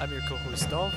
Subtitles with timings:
[0.00, 0.94] I'm your co-host Dov,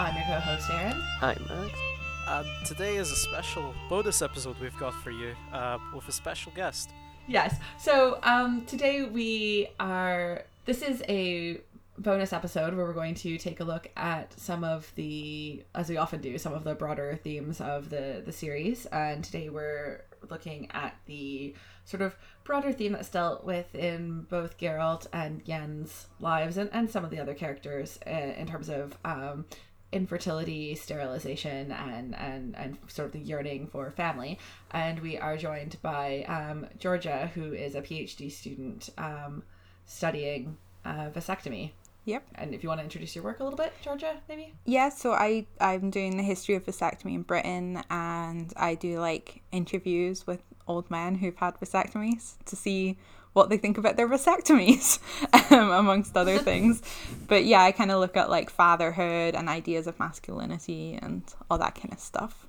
[0.00, 1.00] I'm your co-host Aaron.
[1.20, 1.78] Hi, Max.
[2.26, 6.52] and today is a special bonus episode we've got for you uh, with a special
[6.54, 6.90] guest.
[7.26, 7.56] Yes.
[7.78, 10.42] So um, today we are.
[10.64, 11.60] This is a
[11.98, 15.96] bonus episode where we're going to take a look at some of the, as we
[15.96, 18.86] often do, some of the broader themes of the the series.
[18.86, 21.54] And today we're looking at the
[21.88, 26.90] sort of broader theme that's dealt with in both Geralt and Yen's lives and, and
[26.90, 29.46] some of the other characters uh, in terms of um,
[29.90, 34.38] infertility, sterilization, and, and, and sort of the yearning for family.
[34.70, 39.42] And we are joined by um, Georgia, who is a PhD student um,
[39.86, 41.70] studying uh, vasectomy.
[42.04, 42.22] Yep.
[42.36, 44.54] And if you want to introduce your work a little bit, Georgia, maybe?
[44.64, 49.42] Yeah, so I I'm doing the history of vasectomy in Britain, and I do like
[49.52, 52.96] interviews with old men who've had vasectomies to see
[53.32, 54.98] what they think about their vasectomies,
[55.52, 56.82] um, amongst other things.
[57.26, 61.58] But yeah, I kind of look at like fatherhood and ideas of masculinity and all
[61.58, 62.46] that kind of stuff.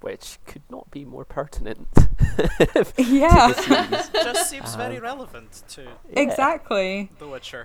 [0.00, 1.88] Which could not be more pertinent.
[2.98, 4.24] Yeah, to the series.
[4.24, 7.10] Just seems very Um, relevant to exactly.
[7.18, 7.64] The Witcher.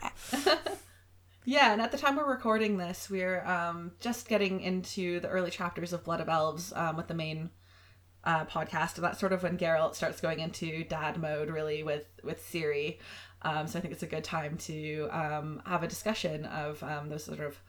[1.44, 5.50] Yeah, and at the time we're recording this, we're um, just getting into the early
[5.52, 7.50] chapters of Blood of Elves um, with the main
[8.24, 12.06] uh, podcast, and that's sort of when Geralt starts going into dad mode, really, with
[12.24, 13.00] with Ciri.
[13.44, 17.10] Um, so I think it's a good time to um, have a discussion of um,
[17.10, 17.60] those sort of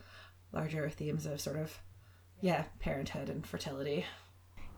[0.53, 1.81] larger themes of sort of
[2.41, 4.05] yeah parenthood and fertility.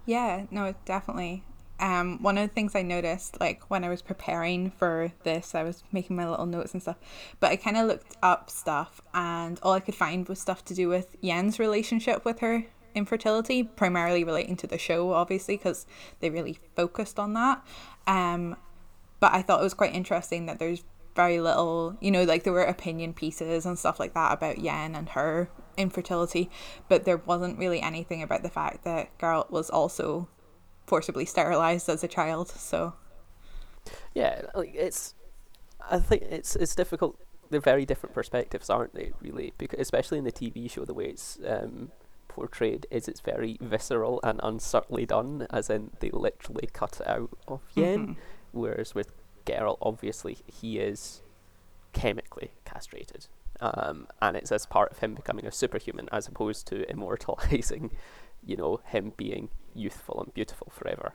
[0.07, 1.45] Yeah, no, definitely.
[1.81, 5.65] Um, one of the things I noticed, like when I was preparing for this, I
[5.65, 6.97] was making my little notes and stuff,
[7.41, 10.75] but I kind of looked up stuff, and all I could find was stuff to
[10.75, 15.87] do with Yen's relationship with her infertility, primarily relating to the show, obviously, because
[16.21, 17.65] they really focused on that.
[18.07, 18.57] Um,
[19.21, 22.53] but I thought it was quite interesting that there's very little, you know, like there
[22.53, 26.51] were opinion pieces and stuff like that about Yen and her infertility,
[26.89, 30.29] but there wasn't really anything about the fact that Geralt was also
[30.87, 32.49] forcibly sterilized as a child.
[32.49, 32.95] So
[34.15, 35.15] yeah, like it's.
[35.91, 37.19] I think it's it's difficult.
[37.51, 39.13] They're very different perspectives, aren't they?
[39.21, 41.93] Really, because especially in the TV show, the way it's um,
[42.35, 47.31] portrayed is it's very visceral and unsubtly done, as in they literally cut it out
[47.49, 48.07] of Yen.
[48.09, 48.17] Mhm.
[48.53, 49.11] Whereas with
[49.47, 51.23] Geralt, obviously he is
[51.93, 53.27] chemically castrated,
[53.61, 57.91] um, and it's as part of him becoming a superhuman, as opposed to immortalizing,
[58.45, 61.15] you know, him being youthful and beautiful forever.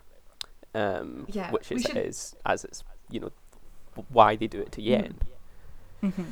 [0.74, 3.32] Um, Yeah, which is should- is as it's you know
[4.10, 5.18] why they do it to Yen.
[6.02, 6.32] mhm.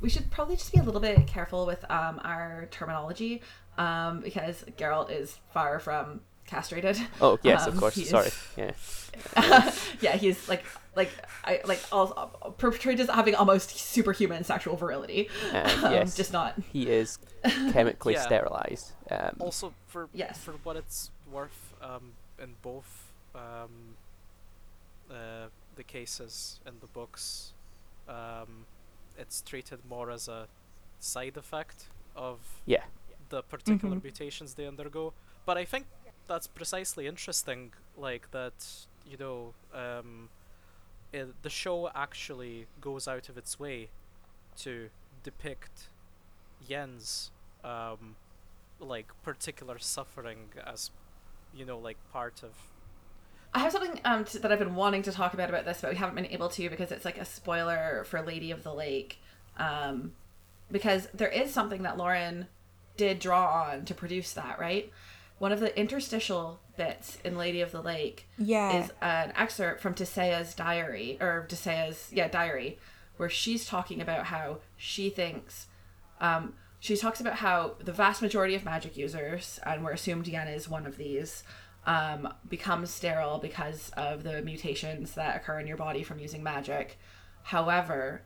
[0.00, 3.42] We should probably just be a little bit careful with um, our terminology
[3.76, 6.98] um, because Geralt is far from castrated.
[7.20, 7.94] Oh yes, of Um, course.
[7.94, 8.30] he is- Sorry.
[8.56, 8.72] Yeah.
[10.00, 10.64] yeah, he's like
[10.94, 11.10] like
[11.44, 12.06] I like all
[12.58, 15.28] portrayed as having almost superhuman sexual virility.
[15.52, 16.16] Um, Um, yes.
[16.16, 16.54] just not.
[16.72, 17.18] He is
[17.72, 18.22] chemically Yeah.
[18.22, 18.92] sterilized.
[19.10, 20.38] Um, Also, for Yes.
[20.38, 23.96] for what it's worth, um, in both um,
[25.10, 27.52] uh, the cases in the books,
[28.08, 28.64] um,
[29.18, 30.48] it's treated more as a
[31.00, 32.84] side effect of yeah.
[33.28, 34.02] the particular Mhm.
[34.04, 35.12] mutations they undergo.
[35.44, 35.86] But I think
[36.26, 40.30] that's precisely interesting, like that, you know, um,
[41.12, 43.88] it, the show actually goes out of its way
[44.58, 44.90] to
[45.22, 45.88] depict
[46.66, 47.30] Yen's,
[47.64, 48.16] um,
[48.80, 50.90] like, particular suffering as,
[51.54, 52.52] you know, like part of.
[53.54, 55.90] I have something um t- that I've been wanting to talk about about this, but
[55.90, 59.18] we haven't been able to because it's like a spoiler for Lady of the Lake.
[59.56, 60.12] Um,
[60.70, 62.46] because there is something that Lauren
[62.96, 64.92] did draw on to produce that, right?
[65.38, 68.82] One of the interstitial bits in Lady of the Lake Yeah.
[68.84, 72.78] is an excerpt from Tissaia's diary, or Tissaia's yeah diary,
[73.16, 75.66] where she's talking about how she thinks,
[76.20, 80.46] um, she talks about how the vast majority of magic users, and we're assumed Yen
[80.48, 81.42] is one of these,
[81.86, 86.98] um, become sterile because of the mutations that occur in your body from using magic.
[87.44, 88.22] However,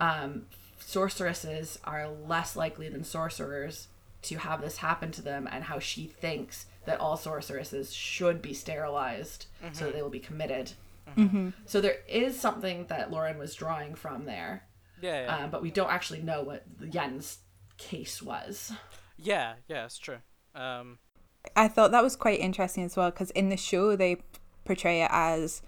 [0.00, 0.46] um,
[0.78, 3.88] sorceresses are less likely than sorcerers
[4.22, 8.52] to have this happen to them, and how she thinks that all sorceresses should be
[8.52, 10.72] sterilized so that they will be committed.
[11.14, 14.64] hmm So there is something that Lauren was drawing from there,
[15.00, 17.38] Yeah, yeah, um, but we don't actually know what Yen's
[17.78, 18.72] case was.
[19.16, 20.18] yeah, yeah, it's true.
[20.54, 20.98] Um,
[21.56, 24.18] I thought that was quite interesting as well because in the show they
[24.64, 25.62] portray it as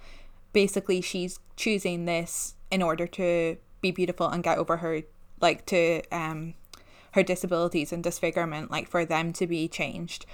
[0.52, 5.02] basically she's choosing this in order to be beautiful and get over her
[5.40, 6.54] like to um
[7.12, 10.24] her disabilities and disfigurement like for them to be changed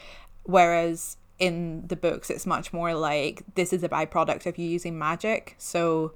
[0.43, 4.99] whereas in the books it's much more like this is a byproduct of you using
[4.99, 6.13] magic so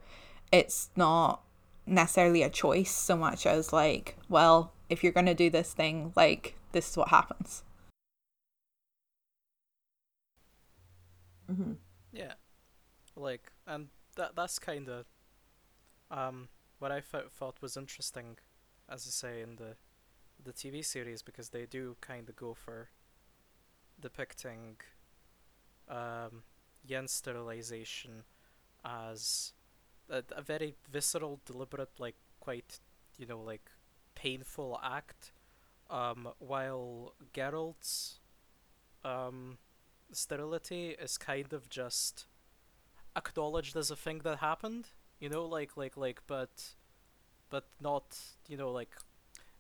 [0.53, 1.43] it's not
[1.87, 6.55] necessarily a choice so much as like, well, if you're gonna do this thing, like
[6.73, 7.65] this is what happens.
[11.53, 11.73] Mm-hmm.
[12.13, 12.35] Yeah,
[13.17, 15.07] like, and that that's kind of
[16.11, 18.39] um what I th- thought was interesting,
[18.89, 19.77] as I say in the
[20.43, 22.91] the TV series because they do kind of go for
[24.01, 24.77] depicting
[25.89, 26.43] um
[26.85, 28.25] yen sterilization
[28.85, 29.53] as
[30.11, 32.81] a, a very visceral, deliberate, like quite
[33.19, 33.71] you know like
[34.15, 35.33] painful act,
[35.91, 38.21] um, while Geralt's
[39.05, 39.59] um
[40.13, 42.27] sterility is kind of just
[43.17, 44.89] acknowledged as a thing that happened
[45.21, 46.75] you know like like like but
[47.51, 48.19] but not
[48.49, 48.97] you know like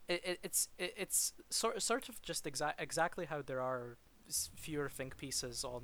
[0.08, 3.96] it, it it's it, it's sort sort of just exa- exactly how there are
[4.56, 5.82] fewer think pieces on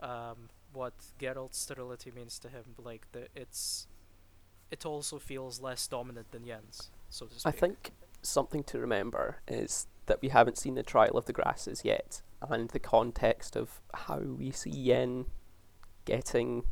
[0.00, 3.86] um what Geralt's sterility means to him like the it's
[4.70, 7.54] it also feels less dominant than Yen's so to speak.
[7.54, 7.92] I think
[8.22, 12.70] something to remember is that we haven't seen the trial of the grasses yet, and
[12.70, 15.26] the context of how we see Yen
[16.04, 16.64] getting,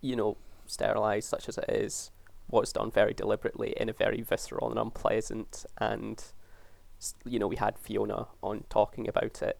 [0.00, 2.10] you know, sterilized, such as it is,
[2.48, 5.66] was done very deliberately in a very visceral and unpleasant.
[5.78, 6.22] And
[7.24, 9.58] you know, we had Fiona on talking about it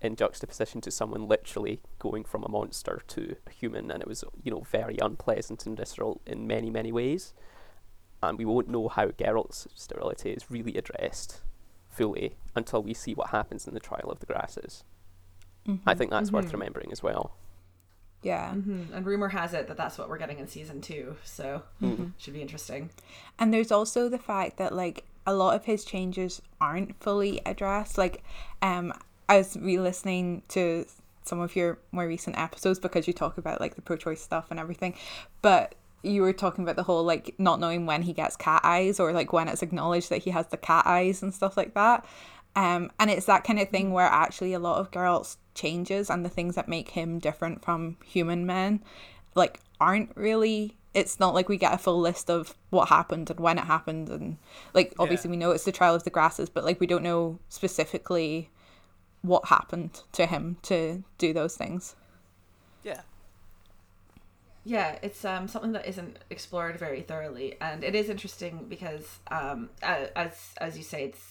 [0.00, 4.24] in juxtaposition to someone literally going from a monster to a human, and it was
[4.42, 7.34] you know very unpleasant and visceral in many many ways.
[8.22, 11.40] And we won't know how Geralt's sterility is really addressed
[12.00, 14.84] fully until we see what happens in the trial of the grasses.
[15.86, 16.52] I think that's worth Mhm.
[16.54, 17.32] remembering as well.
[18.22, 18.52] Yeah.
[18.54, 18.92] Mm-hmm.
[18.94, 22.12] And rumor has it that that's what we're getting in season two, so Mm.
[22.18, 22.90] should be interesting.
[23.38, 27.98] And there's also the fact that like a lot of his changes aren't fully addressed.
[27.98, 28.24] Like,
[28.62, 28.92] um,
[29.28, 30.86] I was re-listening to
[31.24, 34.58] some of your more recent episodes because you talk about like the pro-choice stuff and
[34.58, 34.94] everything,
[35.42, 38.98] but you were talking about the whole like not knowing when he gets cat eyes
[38.98, 42.06] or like when it's acknowledged that he has the cat eyes and stuff like that.
[42.56, 46.24] Um, and it's that kind of thing where actually a lot of Geralt's changes and
[46.24, 48.82] the things that make him different from human men,
[49.34, 50.76] like aren't really.
[50.92, 54.08] It's not like we get a full list of what happened and when it happened,
[54.08, 54.38] and
[54.74, 55.32] like obviously Yeah.
[55.32, 58.50] we know it's the trial of the grasses, but like we don't know specifically
[59.22, 61.94] what happened to him to do those things.
[64.64, 69.70] Yeah it's um something that isn't explored very thoroughly, and it is interesting because um
[69.82, 71.24] as as you say, it's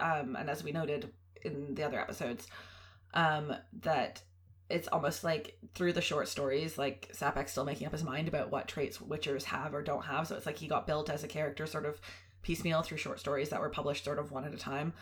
[0.00, 1.12] um and as we noted
[1.42, 2.46] in the other episodes,
[3.14, 4.22] um that
[4.68, 8.50] it's almost like through the short stories, like Sapek's still making up his mind about
[8.50, 10.26] what traits Witchers have or don't have.
[10.26, 12.00] So it's like he got built as a character sort of
[12.42, 14.92] piecemeal through short stories that were published sort of one at a time.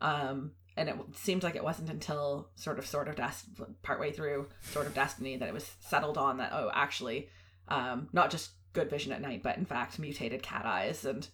[0.00, 4.48] Um, and it seemed like it wasn't until sort of sort of des- partway through
[4.62, 7.28] sort of destiny that it was settled on that oh actually
[7.68, 11.28] um, not just good vision at night but in fact mutated cat eyes and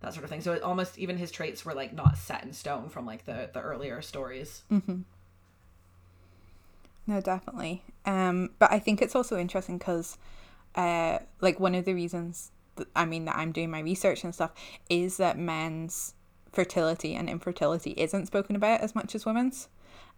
[0.00, 2.52] that sort of thing so it almost even his traits were like not set in
[2.52, 5.02] stone from like the the earlier stories Mm-hmm.
[7.06, 7.82] No, definitely.
[8.06, 10.18] Um, but I think it's also interesting because,
[10.74, 14.34] uh, like one of the reasons that, I mean that I'm doing my research and
[14.34, 14.52] stuff
[14.88, 16.14] is that men's
[16.52, 19.68] fertility and infertility isn't spoken about as much as women's.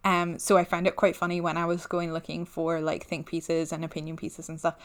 [0.03, 3.25] Um, so I found it quite funny when I was going looking for like think
[3.25, 4.75] pieces and opinion pieces and stuff.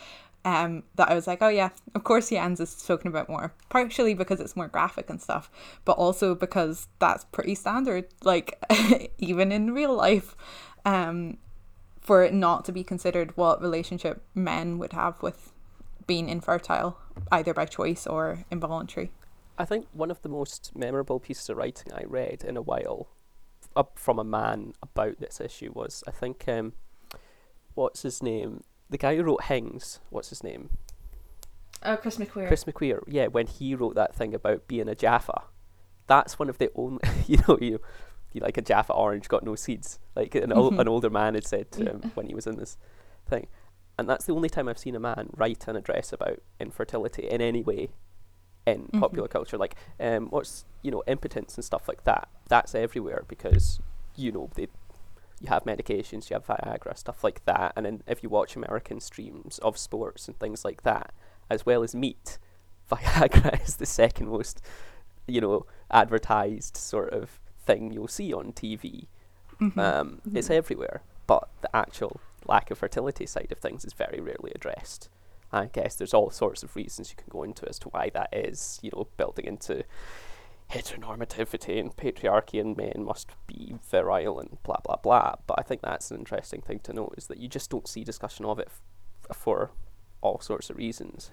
[0.43, 4.15] Um, that I was like, oh yeah, of course Yen's is spoken about more, partially
[4.15, 5.51] because it's more graphic and stuff,
[5.85, 8.59] but also because that's pretty standard, like
[9.19, 10.35] even in real life.
[10.87, 11.37] Um,
[12.01, 15.53] for it not to be considered what relationship men would have with
[16.07, 16.99] being infertile,
[17.31, 19.13] either by choice or involuntary.
[19.61, 23.09] I think one of the most memorable pieces of writing I read in a while
[23.77, 26.73] up from a man about this issue was I think um,
[27.75, 28.63] what's his name?
[28.89, 30.71] The guy who wrote Hings, what's his name?
[31.83, 33.01] oh chris mcqueer Chris McQueer.
[33.07, 35.43] Yeah, when he wrote that thing about being a Jaffa,
[36.07, 37.81] that's one of the only you know you
[38.33, 39.99] you like a Jaffa orange got no seeds.
[40.17, 40.81] Like an ol- Mhm.
[40.81, 42.77] an older man had said to him when he was in this
[43.27, 43.47] thing,
[43.99, 47.41] and that's the only time I've seen a man write an address about infertility in
[47.41, 47.91] any way
[48.67, 49.01] in Mhm.
[49.01, 49.59] popular culture.
[49.59, 52.29] Like um, what's you know impotence and stuff like that.
[52.49, 53.81] That's everywhere because
[54.17, 54.69] you know they
[55.41, 59.01] you have medications, you have Viagra, stuff like that, and then if you watch American
[59.01, 61.13] streams of sports and things like that,
[61.49, 62.39] as well as meat,
[62.91, 64.61] Viagra is the second most,
[65.27, 69.07] you know, advertised sort of thing you'll see on TV.
[69.61, 69.79] Mhm.
[69.79, 74.53] Um, It's everywhere, but the actual lack of fertility side of things is very rarely
[74.55, 75.09] addressed.
[75.53, 78.29] I guess there's all sorts of reasons you can go into as to why that
[78.33, 79.85] is, you know, building into
[80.71, 85.35] heteronormativity and patriarchy and men must be virile and blah blah blah.
[85.47, 88.05] But I think that's an interesting thing to note is that you just don't see
[88.05, 89.73] discussion of it f- for
[90.21, 91.31] all sorts of reasons.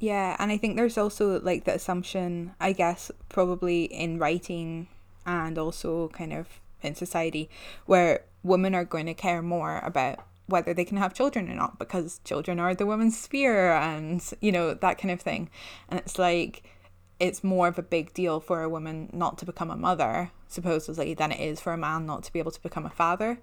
[0.00, 4.88] Yeah, and I think there's also like the assumption, I guess, probably in writing
[5.26, 7.48] and also kind of in society,
[7.86, 11.78] where women are going to care more about whether they can have children or not
[11.78, 15.48] because children are the woman's sphere and, you know, that kind of thing.
[15.88, 16.62] And it's like,
[17.20, 21.14] it's more of a big deal for a woman not to become a mother, supposedly,
[21.14, 23.38] than it is for a man not to be able to become a father.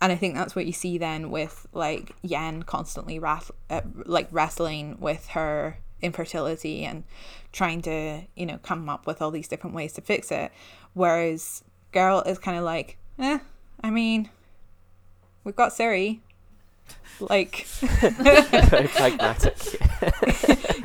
[0.00, 4.28] And I think that's what you see then with like Yen constantly rat- uh, like
[4.30, 7.04] wrestling with her infertility and
[7.52, 10.52] trying to, you know, come up with all these different ways to fix it.
[10.92, 13.38] Whereas Geralt is kind of like, eh,
[13.82, 14.30] I mean,
[15.44, 16.20] we've got Ciri.
[17.20, 17.66] Like,
[18.00, 19.56] Very pragmatic.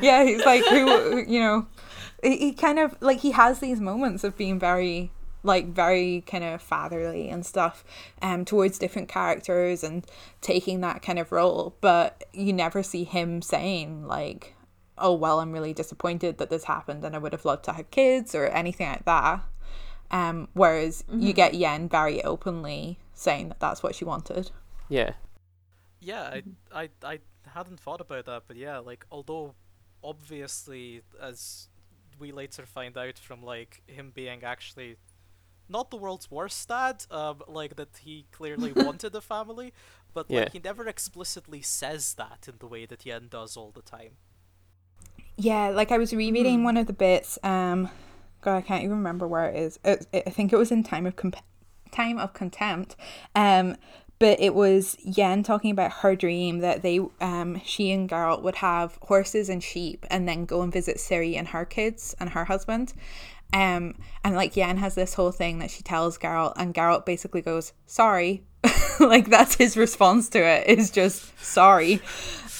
[0.00, 1.66] yeah, he's like, who, you know,
[2.22, 5.10] he, he kind of like he has these moments of being very
[5.44, 7.84] like very kind of fatherly and stuff
[8.22, 10.06] um towards different characters and
[10.40, 14.54] taking that kind of role but you never see him saying like
[14.98, 17.90] oh well i'm really disappointed that this happened and i would have loved to have
[17.90, 19.40] kids or anything like that
[20.12, 24.52] um whereas you get yen very openly saying that that's what she wanted
[24.88, 25.14] yeah.
[26.02, 26.42] Yeah, I,
[26.74, 29.54] I, I hadn't thought about that, but yeah, like although
[30.02, 31.68] obviously as
[32.18, 34.96] we later find out from like him being actually
[35.68, 39.72] not the world's worst dad, um, like that he clearly wanted a family,
[40.12, 40.48] but like Yeah.
[40.52, 44.18] he never explicitly says that in the way that Yen does all the time.
[45.36, 47.38] Yeah, like I was rereading one of the bits.
[47.42, 47.90] Um,
[48.42, 49.78] God, I can't even remember where it is.
[49.84, 51.36] It, it, I think it was in time of comp-
[51.90, 52.96] time of contempt.
[53.34, 53.76] Um,
[54.22, 58.54] but it was Yen talking about her dream that they, um, she and Geralt would
[58.54, 62.44] have horses and sheep, and then go and visit Ciri and her kids and her
[62.44, 62.94] husband.
[63.52, 67.42] Um, and like Yen has this whole thing that she tells Geralt, and Geralt basically
[67.42, 68.44] goes, "Sorry."
[69.00, 72.00] like that's his response to it is just sorry.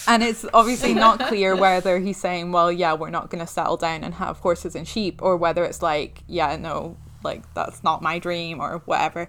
[0.09, 3.77] And it's obviously not clear whether he's saying, well, yeah, we're not going to settle
[3.77, 8.03] down and have horses and sheep, or whether it's like, yeah, no, like that's not
[8.03, 9.29] my dream or whatever.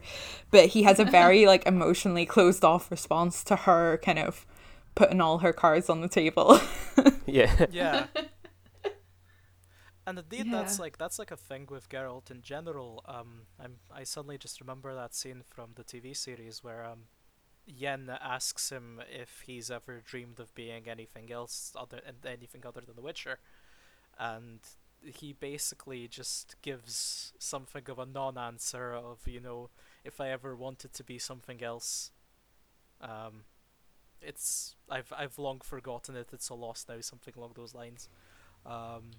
[0.51, 4.45] But he has a very like emotionally closed off response to her kind of
[4.95, 6.59] putting all her cards on the table.
[7.25, 7.65] Yeah.
[7.71, 8.07] Yeah.
[10.05, 13.03] and indeed, that's like that's like a thing with Geralt in general.
[13.07, 17.05] Um, I'm I suddenly just remember that scene from the TV series where um,
[17.65, 22.81] Yen asks him if he's ever dreamed of being anything else other and anything other
[22.81, 23.39] than The Witcher,
[24.19, 24.59] and
[25.05, 29.69] he basically just gives something of a non-answer of you know
[30.03, 32.11] if I ever wanted to be something else.
[33.01, 33.43] Um,
[34.21, 36.29] it's I've I've long forgotten it.
[36.33, 38.09] It's a lost now, something along those lines.
[38.65, 39.11] Um,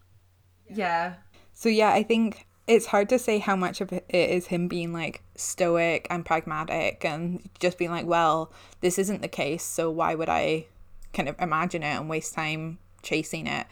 [0.69, 1.15] Yeah.
[1.53, 4.93] So yeah, I think it's hard to say how much of it is him being
[4.93, 10.15] like stoic and pragmatic and just being like, well, this isn't the case, so why
[10.15, 10.67] would I
[11.13, 13.67] kind of imagine it and waste time chasing it?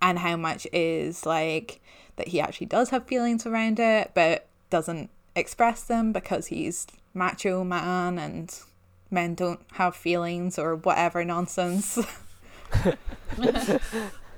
[0.00, 1.80] And how much is like
[2.16, 7.64] that he actually does have feelings around it, but doesn't express them because he's macho
[7.64, 8.58] man and
[9.10, 11.98] men don't have feelings or whatever nonsense.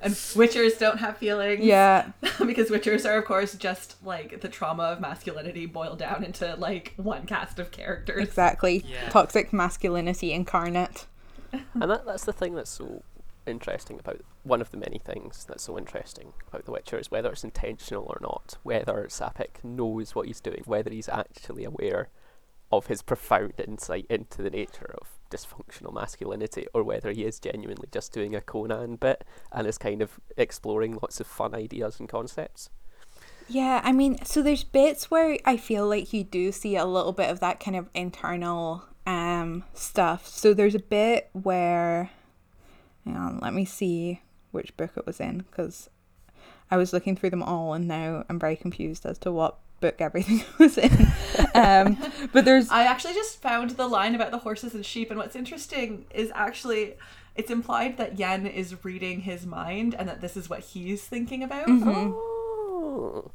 [0.01, 1.63] And witchers don't have feelings.
[1.65, 2.11] yeah.
[2.45, 6.93] because witchers are, of course, just like the trauma of masculinity boiled down into like
[6.95, 8.23] one cast of characters.
[8.23, 8.85] Exactly.
[8.87, 9.09] Yeah.
[9.09, 11.05] Toxic masculinity incarnate.
[11.51, 13.03] and that, that's the thing that's so
[13.49, 17.31] interesting about one of the many things that's so interesting about The Witcher is whether
[17.31, 22.09] it's intentional or not, whether Sapik knows what he's doing, whether he's actually aware
[22.71, 27.87] of his profound insight into the nature of dysfunctional masculinity, or whether he is genuinely
[27.91, 32.09] just doing a Conan bit and is kind of exploring lots of fun ideas and
[32.09, 32.69] concepts.
[33.47, 37.13] Yeah, I mean, so there's bits where I feel like you do see a little
[37.13, 40.27] bit of that kind of internal um stuff.
[40.27, 42.11] So there's a bit where
[43.15, 45.89] on, let me see which book it was in because
[46.71, 50.01] I was looking through them all and now I'm very confused as to what book
[50.01, 51.07] everything was in.
[51.55, 51.97] um
[52.33, 55.35] but there's I actually just found the line about the horses and sheep, and what's
[55.35, 56.95] interesting is actually
[57.35, 61.43] it's implied that Yen is reading his mind and that this is what he's thinking
[61.43, 61.69] about.
[61.69, 63.31] Oh.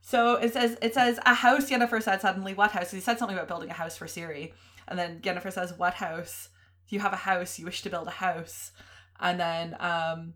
[0.00, 1.70] So it says it says a house.
[1.70, 4.52] Yennefer said suddenly, "What house?" He said something about building a house for Ciri,
[4.88, 6.48] and then Yennefer says, "What house?
[6.92, 7.58] You have a house.
[7.58, 8.72] You wish to build a house."
[9.20, 10.34] And then um,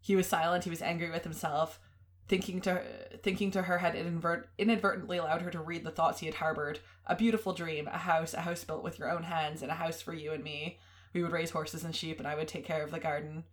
[0.00, 0.64] he was silent.
[0.64, 1.80] He was angry with himself,
[2.28, 2.82] thinking to
[3.22, 6.80] thinking to her had inadvert- inadvertently allowed her to read the thoughts he had harbored.
[7.06, 10.02] A beautiful dream, a house, a house built with your own hands, and a house
[10.02, 10.78] for you and me.
[11.12, 13.44] We would raise horses and sheep, and I would take care of the garden.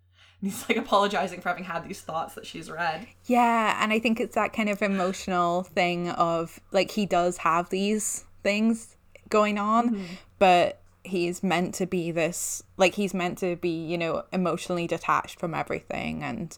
[0.41, 3.07] And he's like apologizing for having had these thoughts that she's read.
[3.25, 7.69] Yeah, and I think it's that kind of emotional thing of like he does have
[7.69, 8.95] these things
[9.29, 10.05] going on,
[10.39, 15.39] but he's meant to be this like he's meant to be you know emotionally detached
[15.39, 16.57] from everything and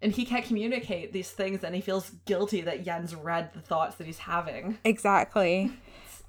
[0.00, 3.96] and he can't communicate these things and he feels guilty that Yen's read the thoughts
[3.96, 4.78] that he's having.
[4.84, 5.72] exactly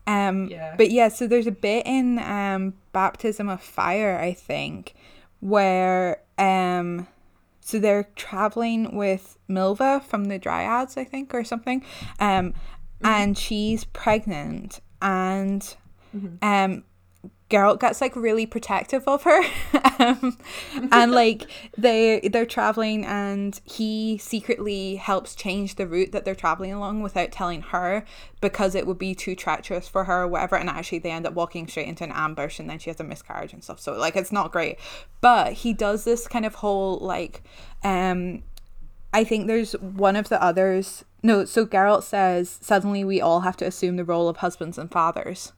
[0.07, 0.75] um Yeah.
[0.77, 4.93] but yeah so there's a bit in um baptism of fire i think
[5.39, 7.07] where um
[7.61, 11.83] so they're traveling with milva from the dryads i think or something
[12.19, 12.53] um
[13.03, 15.75] and she's pregnant and
[16.41, 16.83] um
[17.49, 19.41] Geralt gets like really protective of her.
[20.01, 20.37] Um,
[20.93, 21.43] and like
[21.77, 27.33] they they're traveling and he secretly helps change the route that they're traveling along without
[27.33, 28.05] telling her
[28.39, 30.55] because it would be too treacherous for her or whatever.
[30.55, 33.03] And actually they end up walking straight into an ambush and then she has a
[33.03, 33.81] miscarriage and stuff.
[33.81, 34.79] So like it's not great.
[35.19, 37.43] But he does this kind of whole like
[37.83, 38.43] um
[39.13, 41.03] I think there's one of the others.
[41.21, 44.89] No, so Geralt says suddenly we all have to assume the role of husbands and
[44.89, 45.51] fathers,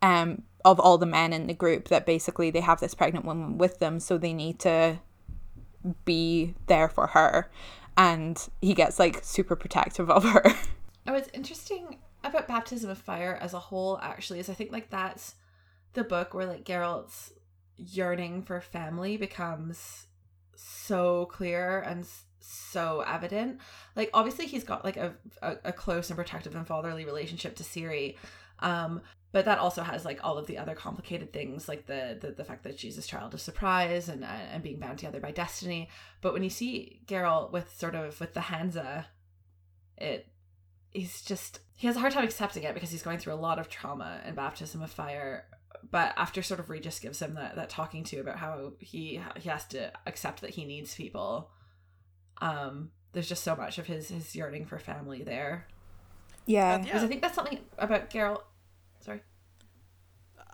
[0.00, 1.88] um, of all the men in the group.
[1.88, 4.98] That basically they have this pregnant woman with them, so they need to
[6.04, 7.50] be there for her,
[7.96, 10.44] and he gets like super protective of her.
[11.06, 14.88] Oh, what's interesting about Baptism of Fire as a whole, actually, is I think like
[14.88, 15.34] that's
[15.92, 17.32] the book where like Geralt's
[17.76, 20.06] yearning for family becomes
[20.56, 22.06] so clear and
[22.40, 23.60] so evident.
[23.96, 27.62] Like obviously he's got like a, a, a close and protective and fatherly relationship to
[27.62, 28.16] Ciri.
[28.60, 29.02] Um,
[29.34, 32.44] but that also has like all of the other complicated things like the the, the
[32.44, 35.88] fact that she's this child of surprise and and being bound together by destiny.
[36.20, 39.06] But when you see Geralt with sort of with the Hansa,
[39.98, 40.28] it
[40.92, 43.58] he's just he has a hard time accepting it because he's going through a lot
[43.58, 45.46] of trauma and baptism of fire.
[45.90, 49.48] But after sort of regis gives him that, that talking to about how he he
[49.48, 51.50] has to accept that he needs people
[52.40, 55.66] um there's just so much of his his yearning for family there.
[56.46, 58.53] Yeah, And because yeah, i think that's something about Geralt sorry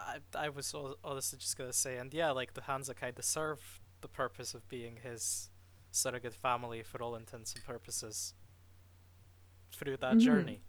[0.07, 3.25] I, I was hon- honestly just gonna say, and yeah, like the Hansa kind of
[3.25, 5.51] serve the purpose of being his
[5.91, 8.35] surrogate family for all intents and purposes
[9.75, 10.21] through that Mhm.
[10.21, 10.61] journey.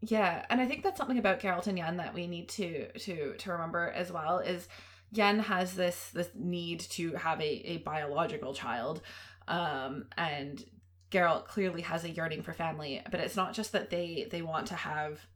[0.00, 3.34] Yeah, and I think that's something about Geralt and Yen that we need to to
[3.36, 4.68] to remember as well is
[5.12, 9.00] Yen has this this need to have a, a biological child.
[9.48, 10.62] Um and
[11.10, 14.66] Geralt clearly has a yearning for family, but it's not just that they they want
[14.68, 15.26] to have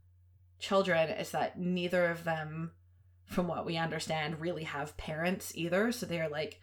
[0.59, 2.73] children, is that neither of them
[3.25, 6.61] from what we understand really have parents either, so they're like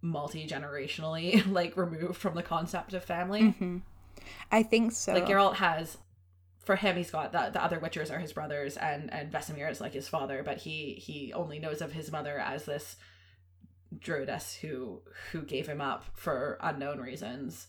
[0.00, 3.50] multi-generationally like removed from the concept of family.
[3.50, 3.78] hmm
[4.50, 5.14] I think so.
[5.14, 5.96] Like Geralt has,
[6.64, 9.80] for him, he's got the the other Witchers are his brothers, and and Vesemir is
[9.80, 12.96] like his father, but he he only knows of his mother as this
[13.96, 17.68] druidess who who gave him up for unknown reasons,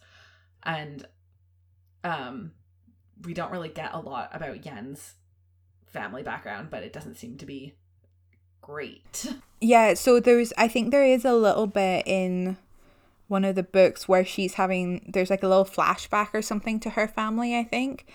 [0.64, 1.06] and
[2.04, 2.52] um,
[3.24, 5.14] we don't really get a lot about Yen's
[5.92, 7.74] family background, but it doesn't seem to be
[8.62, 9.26] great.
[9.62, 12.58] Yeah, so there's I think there is a little bit in
[13.28, 16.92] one of the books where she's having there's like a little flashback or something to
[16.92, 18.06] her family, I think.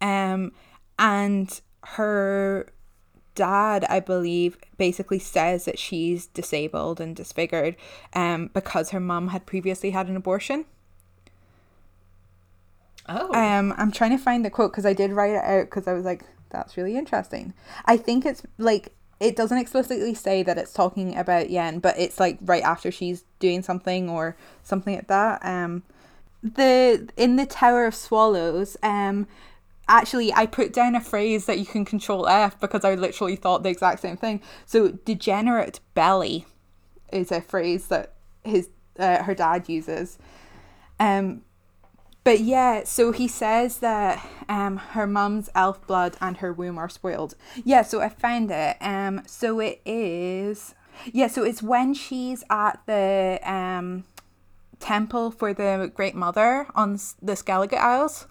[0.00, 0.52] Um
[0.98, 2.68] and her
[3.34, 7.76] dad, I believe, basically says that she's disabled and disfigured
[8.14, 10.66] um because her mum had previously had an abortion.
[13.08, 15.88] Oh, Um, I'm trying to find the quote because I did write it out because
[15.88, 17.54] I was like, that's really interesting.
[17.86, 22.18] I think it's like it doesn't explicitly say that it's talking about Yen, but it's
[22.18, 25.44] like right after she's doing something or something like that.
[25.44, 25.82] Um,
[26.42, 29.28] the in the Tower of Swallows, um,
[29.88, 33.62] actually I put down a phrase that you can control F because I literally thought
[33.62, 34.42] the exact same thing.
[34.66, 36.46] So degenerate belly
[37.12, 40.18] is a phrase that his uh, her dad uses.
[40.98, 41.42] Um,
[42.24, 46.88] but yeah, so he says that um her mum's elf blood and her womb are
[46.88, 47.34] spoiled.
[47.64, 48.76] Yeah, so I found it.
[48.80, 50.74] Um so it is
[51.12, 54.04] yeah, so it's when she's at the um
[54.78, 58.26] temple for the Great Mother on the Skellige Isles.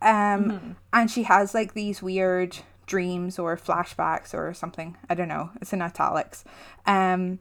[0.00, 4.96] Um and she has like these weird dreams or flashbacks or something.
[5.08, 5.50] I don't know.
[5.60, 6.44] It's in italics.
[6.86, 7.38] Um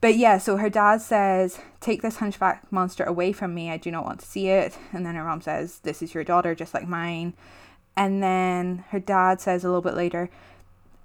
[0.00, 3.70] but yeah, so her dad says, Take this hunchback monster away from me.
[3.70, 4.76] I do not want to see it.
[4.92, 7.34] And then her mom says, This is your daughter, just like mine.
[7.96, 10.30] And then her dad says a little bit later,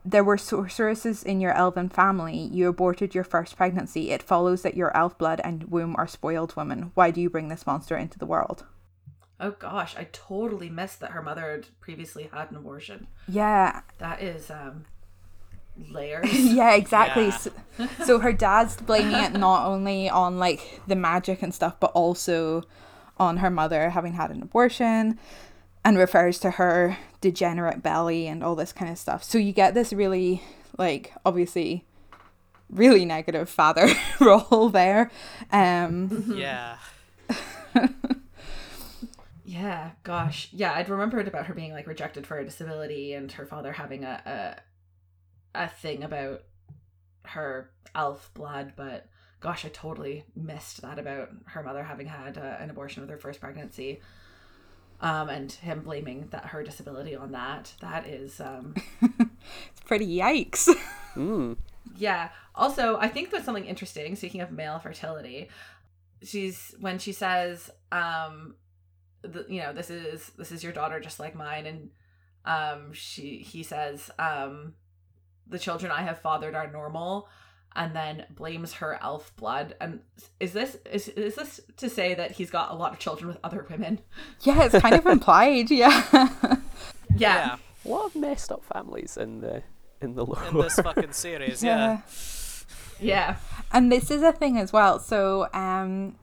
[0.06, 2.38] There were sorceresses in your elven family.
[2.38, 4.12] You aborted your first pregnancy.
[4.12, 6.92] It follows that your elf blood and womb are spoiled women.
[6.94, 8.66] Why do you bring this monster into the world?
[9.40, 13.08] oh gosh, I totally missed that her mother had previously had an abortion.
[13.28, 14.86] Yeah, That is um
[15.90, 16.32] layers.
[16.34, 17.26] yeah, exactly.
[17.26, 17.38] Yeah.
[17.38, 17.52] So,
[18.06, 22.64] so her dad's blaming it not only on like the magic and stuff, but also
[23.18, 25.20] on her mother having had an abortion
[25.86, 29.24] and refers to her degenerate belly and all this kind of stuff.
[29.24, 30.42] So you get this really
[30.78, 31.86] like obviously
[32.70, 33.88] really negative father
[34.20, 35.12] role there.
[35.52, 36.78] Um, Yeah.
[39.46, 40.50] Yeah, gosh.
[40.54, 44.04] Yeah, I'd remembered about her being like rejected for a disability and her father having
[44.04, 44.62] a a,
[45.56, 46.44] a thing about
[47.26, 49.08] her elf blood, but
[49.40, 53.18] gosh, I totally missed that about her mother having had uh, an abortion with her
[53.18, 54.02] first pregnancy.
[55.02, 57.74] Um, and him blaming that her disability on that.
[57.82, 60.70] That is um it's pretty yikes.
[61.16, 61.58] Mm.
[61.96, 62.30] Yeah.
[62.56, 64.16] Also, I think there's something interesting.
[64.16, 65.50] Speaking of male fertility,
[66.24, 68.56] she's when she says, um,
[69.22, 71.90] the, you know, this is this is your daughter just like mine, and
[72.46, 74.74] um, she he says, um,
[75.48, 77.28] the children I have fathered are normal,
[77.76, 79.76] and then blames her elf blood.
[79.82, 80.00] And
[80.40, 83.38] is this is is this to say that he's got a lot of children with
[83.44, 84.00] other women?
[84.42, 85.70] yeah, it's kind of implied.
[85.72, 86.28] Yeah.
[87.16, 87.36] Yeah.
[87.36, 87.58] Yeah.
[87.86, 89.62] A lot of messed up families in the
[90.02, 90.44] in the lore.
[90.50, 92.02] In this fucking series, yeah.
[93.00, 93.36] Yeah.
[93.72, 94.98] And this is a thing as well.
[94.98, 96.16] So, um,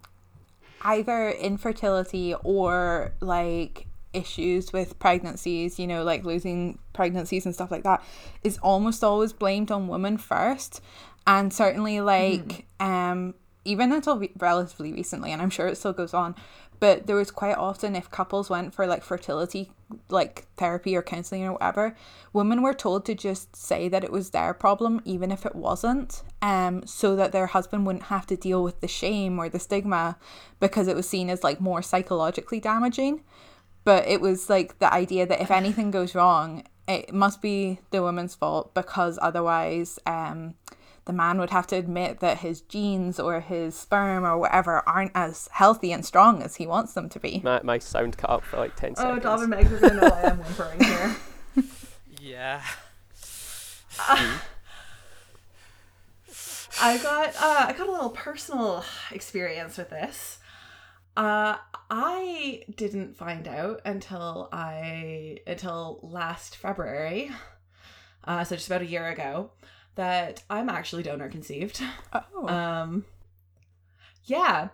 [0.83, 7.85] either infertility or like issues with pregnancies, you know, like losing pregnancies and stuff like
[7.85, 8.03] that,
[8.43, 10.81] is almost always blamed on women first.
[11.27, 16.15] And certainly, like, um, even until re- relatively recently, and I'm sure it still goes
[16.15, 16.35] on,
[16.81, 19.71] but there was quite often if couples went for like fertility
[20.09, 21.95] like therapy or counseling or whatever
[22.33, 26.23] women were told to just say that it was their problem even if it wasn't
[26.43, 30.17] um so that their husband wouldn't have to deal with the shame or the stigma
[30.59, 33.23] because it was seen as like more psychologically damaging
[33.91, 38.01] but it was like the idea that if anything goes wrong it must be the
[38.01, 40.55] woman's fault because otherwise um
[41.07, 45.11] the man would have to admit that his genes or his sperm or whatever aren't
[45.15, 47.41] as healthy and strong as he wants them to be.
[47.43, 49.23] my, my sound cut up for like 10 Oh, seconds.
[49.25, 51.17] Dom and Meg are gonna know why I'm whimpering here.
[52.21, 52.63] Yeah.
[56.83, 60.39] I got uh, I got a little personal experience with this.
[61.17, 61.57] Uh,
[61.91, 67.31] I didn't find out until I until last February,
[68.25, 69.51] uh, so just about a year ago,
[69.97, 71.83] that I'm actually donor conceived.
[72.13, 72.49] Oh.
[72.49, 73.05] Um,
[74.25, 74.69] yeah,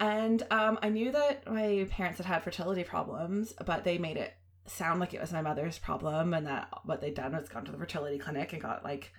[0.00, 4.32] and um, I knew that my parents had had fertility problems, but they made it
[4.66, 7.72] sound like it was my mother's problem, and that what they'd done was gone to
[7.72, 9.12] the fertility clinic and got like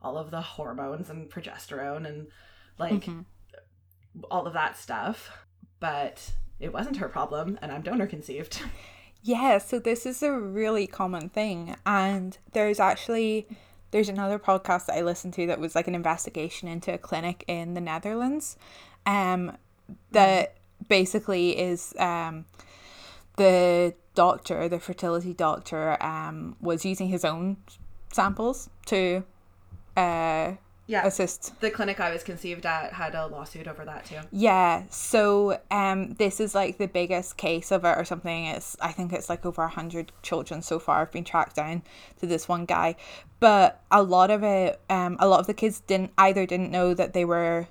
[0.00, 2.28] all of the hormones and progesterone and
[2.78, 3.24] like Mhm.
[4.30, 5.30] all of that stuff.
[5.80, 8.60] But it wasn't her problem, and I'm donor conceived.
[9.22, 13.46] Yeah, so this is a really common thing and there's actually
[13.90, 17.44] there's another podcast that I listened to that was like an investigation into a clinic
[17.46, 18.56] in the Netherlands
[19.04, 19.56] um
[20.12, 20.56] that
[20.88, 22.46] basically is um
[23.36, 27.58] the doctor, the fertility doctor um was using his own
[28.12, 29.22] samples to
[29.98, 30.52] uh
[30.90, 34.18] Yeah, assist the clinic I was conceived at had a lawsuit over that too.
[34.32, 38.46] Yeah, so um, this is like the biggest case of it or something.
[38.46, 41.82] It's I think it's like over a hundred children so far have been tracked down
[42.18, 42.96] to this one guy,
[43.38, 46.92] but a lot of it, um, a lot of the kids didn't either didn't know
[46.94, 47.68] that they were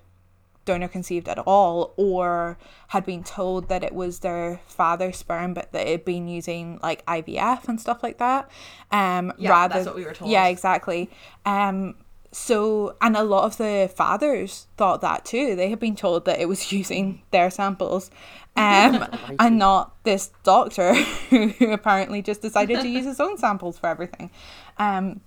[0.64, 2.58] donor conceived at all, or
[2.90, 6.80] had been told that it was their father's sperm, but that it had been using
[6.82, 8.50] like IVF and stuff like that.
[8.92, 10.32] Um, Yeah, rather, that's what we were told.
[10.32, 11.10] Yeah, exactly.
[11.46, 11.96] Um,
[12.32, 16.40] so and a lot of the fathers thought that too they had been told that
[16.40, 18.12] it was using their samples
[18.56, 19.06] um
[19.40, 20.94] and not this doctor
[21.30, 24.30] who apparently just decided to use his own samples for everything
[24.78, 25.22] um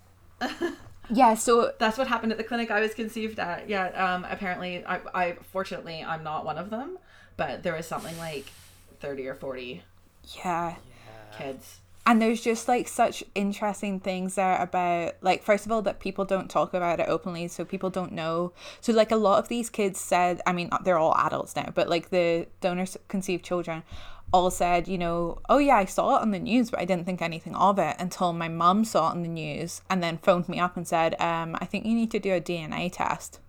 [1.10, 3.68] yeah so That's what happened at the clinic I was conceived at.
[3.68, 6.98] Yeah, um, apparently, I, I fortunately I'm not one of them,
[7.36, 8.46] but there was something like
[9.00, 9.82] thirty or forty
[10.36, 10.76] yeah
[11.36, 11.78] kids.
[12.04, 16.24] And there's just like such interesting things there about like first of all that people
[16.24, 18.52] don't talk about it openly so people don't know.
[18.80, 21.88] So like a lot of these kids said i mean they're all adults now but
[21.88, 23.82] like the donors conceived children
[24.32, 27.04] all said you know oh yeah i saw it on the news but i didn't
[27.04, 30.48] think anything of it until my mum saw it on the news and then phoned
[30.48, 33.40] me up and said um i think you need to do a dna test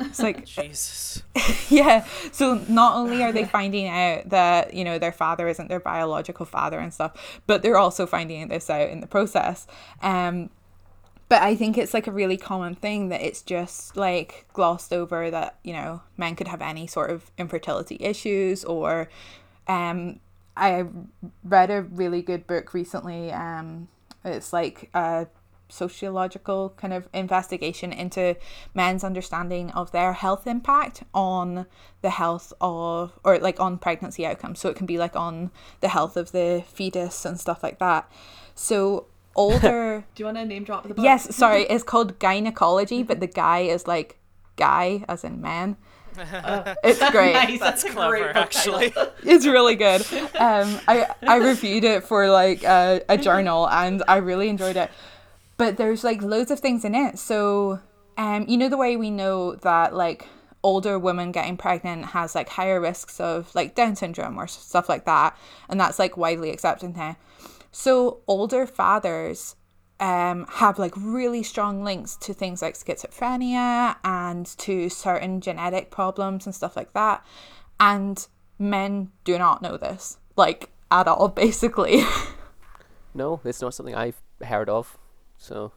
[0.00, 1.22] it's like Jesus.
[1.68, 5.80] yeah so not only are they finding out that you know their father isn't their
[5.80, 9.66] biological father and stuff but they're also finding this out in the process
[10.02, 10.50] um
[11.28, 15.30] but i think it's like a really common thing that it's just like glossed over
[15.30, 19.08] that you know men could have any sort of infertility issues or
[19.68, 20.18] um
[20.56, 20.84] i
[21.44, 23.88] read a really good book recently um
[24.24, 25.26] it's like a
[25.72, 28.36] sociological kind of investigation into
[28.74, 31.66] men's understanding of their health impact on
[32.02, 35.88] the health of or like on pregnancy outcomes so it can be like on the
[35.88, 38.10] health of the fetus and stuff like that
[38.54, 39.06] so
[39.36, 40.04] older.
[40.14, 41.02] Do you want to name drop the book?
[41.02, 44.18] yes, sorry, it's called GUYnecology, but the guy is like
[44.56, 45.78] guy as in man.
[46.84, 47.32] It's great.
[47.32, 48.92] Nice, That's a clever, great actually.
[49.22, 50.02] It's really good.
[50.38, 54.90] Um, I I reviewed it for like a, a journal, and I really enjoyed it.
[55.62, 57.20] But there's like loads of things in it.
[57.20, 57.78] So,
[58.18, 60.26] um, you know the way we know that like
[60.64, 65.04] older women getting pregnant has like higher risks of like Down syndrome or stuff like
[65.04, 67.16] that, and that's like widely accepted now.
[67.70, 69.54] So older fathers
[70.00, 76.44] um, have like really strong links to things like schizophrenia and to certain genetic problems
[76.44, 77.24] and stuff like that.
[77.78, 78.26] And
[78.58, 82.02] men do not know this, like at all, basically.
[83.14, 84.98] No, it's not something I've heard of.
[85.42, 85.72] So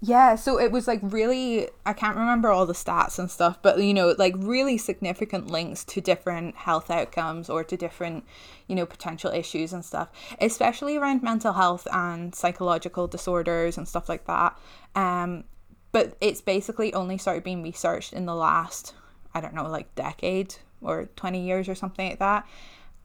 [0.00, 3.78] Yeah, so it was like really, I can't remember all the stats and stuff, but
[3.82, 8.24] you know, like really significant links to different health outcomes or to different,
[8.66, 10.08] you know, potential issues and stuff,
[10.40, 14.58] especially around mental health and psychological disorders and stuff like that.
[14.94, 15.44] Um,
[15.92, 18.94] but it's basically only started being researched in the last,
[19.34, 22.46] I don't know, like decade or 20 years or something like that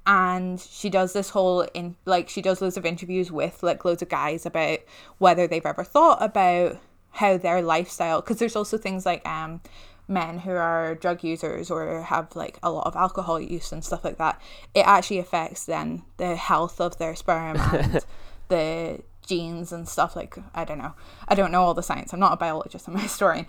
[0.08, 4.02] and she does this whole in like she does loads of interviews with like loads
[4.02, 4.80] of guys about
[5.18, 6.78] whether they've ever thought about
[7.12, 9.62] how their lifestyle because there's also things like um
[10.08, 14.06] men who are drug users or have like a lot of alcohol use and stuff
[14.06, 14.42] like that
[14.74, 18.06] it actually affects then the health of their sperm and
[18.48, 20.94] the genes and stuff like i don't know.
[21.28, 22.14] I don't know all the science.
[22.14, 23.46] I'm not a biologist i'm a historian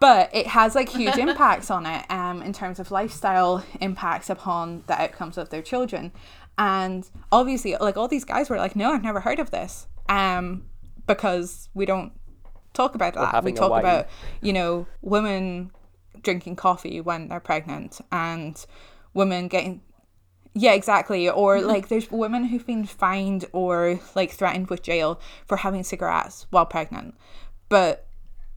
[0.00, 4.84] but it has like huge impacts on it um, in terms of lifestyle impacts upon
[4.86, 6.12] the outcomes of their children.
[6.56, 10.64] And obviously like all these guys were like no i've never heard of this um,
[11.06, 12.12] because we don't
[12.72, 13.44] talk about that.
[13.44, 14.08] We talk about
[14.40, 15.70] you know women
[16.22, 18.64] drinking coffee when they're pregnant and
[19.14, 19.82] women getting
[20.54, 21.28] yeah exactly.
[21.28, 26.46] Or like there's women who've been fined or like threatened with jail for having cigarettes
[26.50, 27.14] while pregnant.
[27.68, 28.06] But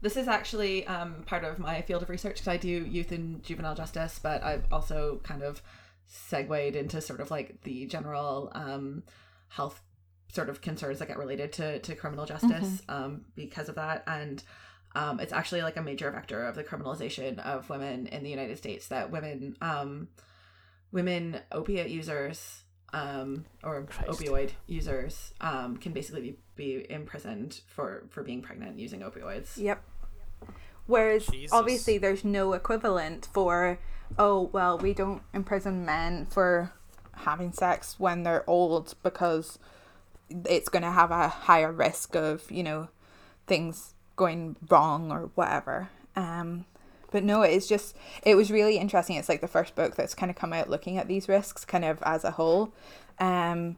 [0.02, 3.42] This is actually um, part of my field of research because I do youth and
[3.42, 5.62] juvenile justice, but I've also kind of
[6.08, 9.04] segued into sort of like the general um,
[9.48, 9.80] health
[10.32, 14.02] sort of concerns that get related to, to criminal justice um, because of that.
[14.06, 14.42] And
[14.94, 18.58] um, it's actually like a major vector of the criminalization of women in the United
[18.58, 20.08] States that women, um,
[20.90, 24.10] women opiate users um, or Christ.
[24.10, 29.56] opioid users um, can basically be, be imprisoned for, for being pregnant using opioids.
[29.56, 29.82] Yep.
[30.86, 31.52] Whereas Jesus.
[31.52, 33.78] obviously there's no equivalent for
[34.18, 36.72] oh well we don't imprison men for
[37.18, 39.58] having sex when they're old because
[40.46, 42.88] it's going to have a higher risk of you know
[43.46, 45.88] things going wrong or whatever.
[46.16, 46.66] Um
[47.10, 49.16] but no, it's just it was really interesting.
[49.16, 51.84] It's like the first book that's kind of come out looking at these risks kind
[51.84, 52.72] of as a whole.
[53.18, 53.76] Um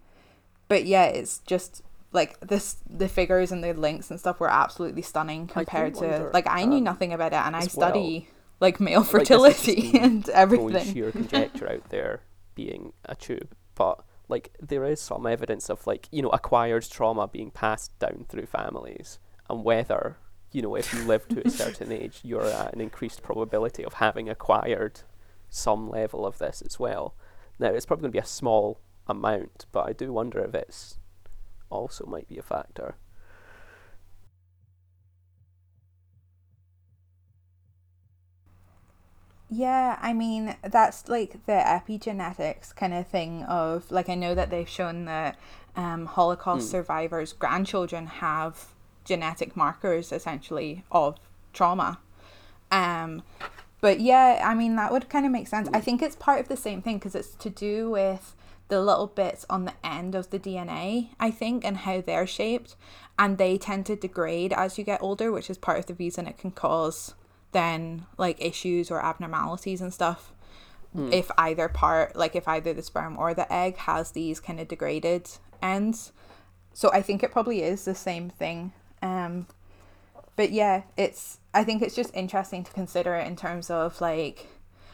[0.69, 1.83] but yeah, it's just
[2.15, 6.31] like this the figures and the links and stuff were absolutely stunning compared to wonder,
[6.33, 8.29] like I knew um, nothing about it and I as well, study
[8.61, 10.95] like male like, this is just fertility me and everything.
[10.95, 12.23] sheer conjecture out there
[12.55, 17.27] being a tube, but like there is some evidence of like you know acquired trauma
[17.27, 19.19] being passed down through families,
[19.51, 20.17] and whether
[20.53, 23.95] you know if you live to a certain age, you're at an increased probability of
[23.95, 25.01] having acquired
[25.51, 27.15] some level of this as well.
[27.59, 30.99] Now it's probably going to be a small amount, but I do wonder if it's
[31.71, 32.97] also might be a factor.
[39.51, 44.51] Yeah, I mean, that's like the epigenetics kind of thing of like I know that
[44.51, 45.39] they've shown that
[45.77, 48.67] um, Holocaust survivors' grandchildren have
[49.05, 51.19] genetic markers essentially of
[51.53, 51.99] trauma.
[52.71, 53.23] Um,
[53.81, 55.69] but yeah, I mean, that would kind of make sense.
[55.73, 58.35] I think it's part of the same thing because it's to do with
[58.69, 62.77] the little bits on the end of the DNA, I think, and how they're shaped.
[63.19, 66.27] And they tend to degrade as you get older, which is part of the reason
[66.27, 67.15] it can cause
[67.53, 70.33] then like issues or abnormalities and stuff.
[71.13, 74.69] If either part, like if either the sperm or the egg has these kind of
[74.69, 75.29] degraded
[75.61, 76.13] ends.
[76.73, 78.73] So I think it probably is the same thing.
[79.03, 79.49] Um,
[80.37, 84.47] but yeah, it's I think it's just interesting to consider it in terms of like,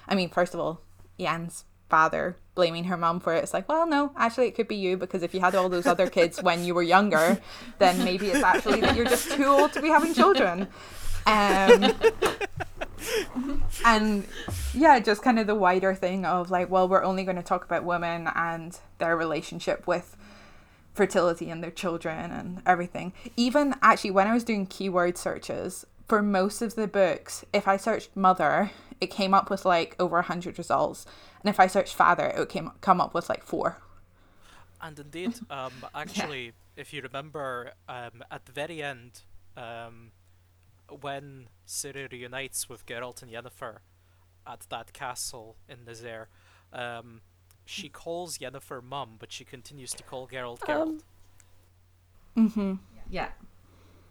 [0.08, 0.80] I mean, first of all,
[1.18, 3.42] Yen's father blaming her mum for it.
[3.42, 5.86] It's like, well, no, actually, it could be you because if you had all those
[5.86, 7.40] other kids when you were younger,
[7.78, 10.68] then maybe it's actually that you're just too old to be having children.
[11.24, 11.94] Um,
[13.86, 14.26] and
[14.74, 17.64] yeah, just kind of the wider thing of like, well, we're only going to talk
[17.64, 20.18] about women and their relationship with
[20.92, 23.14] fertility and their children and everything.
[23.38, 27.78] Even actually, when I was doing keyword searches for most of the books, if I
[27.78, 28.70] searched mother,
[29.00, 31.06] it came up with like over 100 results.
[31.42, 33.78] And if I searched father, it would came, come up with like four.
[34.80, 39.22] And indeed, um, actually, if you remember, um, at the very end,
[39.56, 40.12] um,
[41.00, 43.78] when Ciri reunites with Geralt and Yennefer
[44.46, 46.28] at that castle in Nazaire,
[46.72, 47.20] um,
[47.64, 50.82] she calls Yennefer mum, but she continues to call Geralt Geralt.
[50.82, 51.00] Um,
[52.36, 52.74] Mm-hmm.
[53.10, 53.28] Yeah.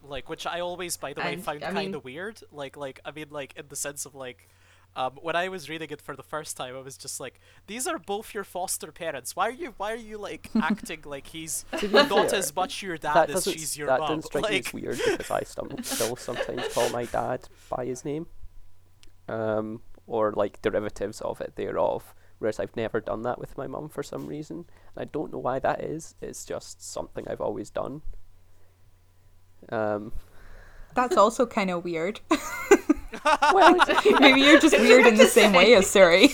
[0.04, 2.42] like which I always, by the way, And, found I kind mean- of weird.
[2.52, 4.50] Like, like I mean, like in the sense of like,
[4.96, 7.88] um, when I was reading it for the first time, I was just like, these
[7.88, 9.36] are both your foster parents.
[9.36, 12.98] Why are you, why are you like acting like he's not fair, as much your
[12.98, 14.08] dad that as doesn't she's your that mum?
[14.18, 18.04] doesn't strike me as weird because I stum- still sometimes call my dad by his
[18.04, 18.28] name,
[19.28, 22.14] um, or like derivatives of it thereof.
[22.40, 24.66] Whereas I've never done that with my mum for some reason.
[24.96, 26.16] I don't know why that is.
[26.22, 28.02] It's just something I've always done.
[29.70, 30.14] Um,
[30.96, 32.22] That's also kind of weird.
[33.26, 33.76] well,
[34.20, 36.32] Maybe you're just weird in the same way as Ciri.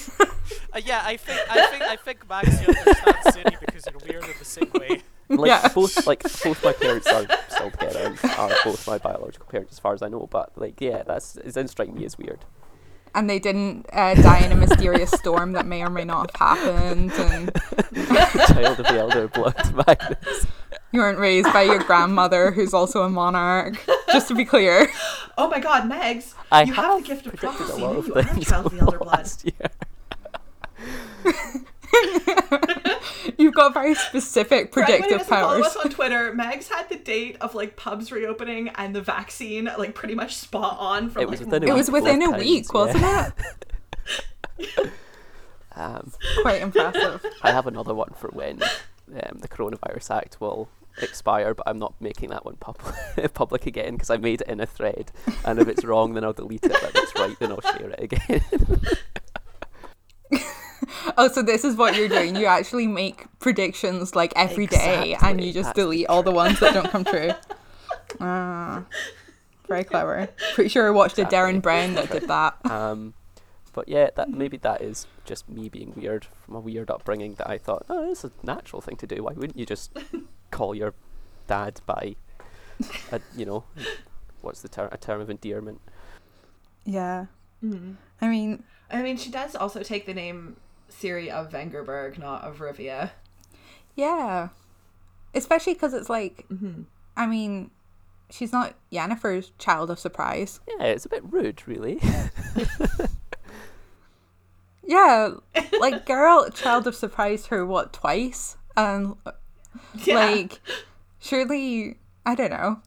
[0.73, 4.23] uh, yeah, I think, I think, I think Max, you understand Ciri because you're weird
[4.25, 5.01] in the same way.
[5.29, 5.67] like Yeah.
[5.73, 9.79] both like both my parents are still together and are both my biological parents as
[9.79, 10.27] far as I know.
[10.29, 12.45] But like yeah, that's it doesn't strike me as weird.
[13.15, 16.57] and they didn't uh, die in a mysterious storm that may or may not have
[16.59, 17.11] happened.
[17.13, 17.51] And
[18.47, 19.55] Child of the elder blood,
[19.87, 20.45] Magnus.
[20.91, 23.77] you weren't raised by your grandmother, who's also a monarch.
[24.15, 24.87] Just to be clear.
[25.37, 26.33] Oh my God, Megs!
[26.49, 27.81] I you have, the gift of predicted prophecy.
[27.81, 29.29] a lot of you are things child the elder over blood.
[33.37, 35.75] You've got very specific For anyone who predictive doesn't follow powers.
[35.75, 39.93] us on Twitter, Megs had the date of like pubs reopening and the vaccine like
[39.93, 42.31] pretty much spot on from It was like within a It week was within a
[42.31, 43.31] both week, times, wasn't yeah.
[44.57, 44.91] it?
[45.75, 47.25] Um, Quite impressive.
[47.41, 50.69] I have another one for when um, the Coronavirus Act will
[51.01, 52.79] expire, but I'm not making that one pub-
[53.33, 55.11] public again because I made it in a thread.
[55.43, 56.71] And if it's wrong, then I'll delete it.
[56.71, 58.41] But if it's right, then I'll share it again.
[61.17, 62.35] Oh, so this is what you're doing.
[62.35, 66.59] You actually make predictions like every day, and you just that's delete all the ones
[66.59, 67.31] that don't come true.
[68.19, 68.83] Ah,
[69.67, 70.29] very clever.
[70.53, 71.59] Pretty sure I watched a Darren Exactly.
[71.59, 72.65] Brown that did that.
[72.69, 73.13] Um,
[73.75, 77.35] but yeah, that maybe that is just me being weird from a weird upbringing.
[77.35, 79.21] That I thought, oh, this is a natural thing to do.
[79.23, 79.91] Why wouldn't you just
[80.51, 80.93] call your
[81.47, 82.15] dad by,
[83.11, 83.65] a, you know,
[84.41, 84.89] what's the term?
[84.91, 85.81] A term of endearment.
[86.85, 87.25] Yeah.
[87.63, 87.95] Mhm.
[88.21, 90.55] I mean, I mean, she does also take the name
[90.89, 93.11] Ciri of Vengerberg, not of Rivia.
[93.95, 94.49] yeah.
[95.33, 96.83] Especially because it's like, Mm-hmm.
[97.17, 97.71] I mean,
[98.29, 100.59] she's not Yennefer's child of surprise.
[100.67, 101.99] Yeah, it's a bit rude, really.
[104.85, 105.31] Yeah,
[105.79, 109.15] like girl, child of surprise her what twice, and
[109.95, 110.15] Yeah.
[110.15, 110.61] like
[111.19, 112.81] surely I don't know.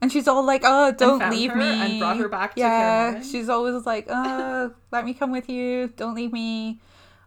[0.00, 3.86] And she's all like, "Oh, don't leave me," and brought her back Yeah, she's always
[3.86, 5.88] like, "Oh, let me come with you.
[5.96, 6.80] Don't leave me,"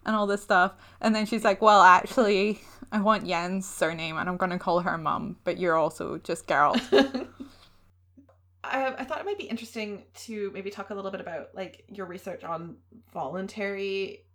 [0.06, 0.74] and all this stuff.
[1.02, 4.98] And then she's like, "Well, actually, I want Yen's surname, and I'm gonna call her
[4.98, 6.82] mum, but you're also just Geralt."
[8.72, 11.86] I, I thought it might be interesting to maybe talk a little bit about like
[11.90, 12.78] your research on
[13.14, 14.26] voluntary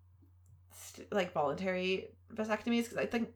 [0.72, 3.28] st- like voluntary vasectomies because i think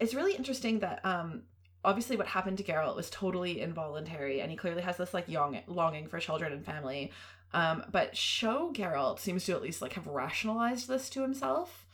[0.00, 1.42] it's really interesting that um
[1.84, 5.60] obviously what happened to Geralt was totally involuntary and he clearly has this like young
[5.66, 7.12] longing for children and family.
[7.54, 11.86] Um but show Geralt seems to at least like have rationalized this to himself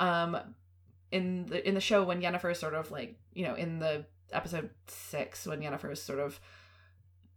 [0.00, 0.36] um
[1.12, 4.04] in the in the show when Yennefer is sort of like you know in the
[4.32, 6.40] episode 6 when Yennefer is sort of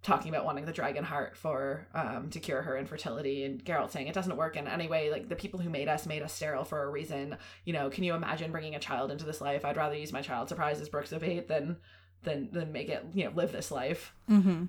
[0.02, 4.08] talking about wanting the dragon heart for um to cure her infertility and Geralt saying
[4.08, 6.64] it doesn't work in any way like the people who made us made us sterile
[6.64, 9.78] for a reason you know can you imagine bringing a child into this life I'd
[9.78, 11.78] rather use my child surprise as Brooks of Eight than
[12.24, 14.66] than than make it you know live this life Mm-hmm.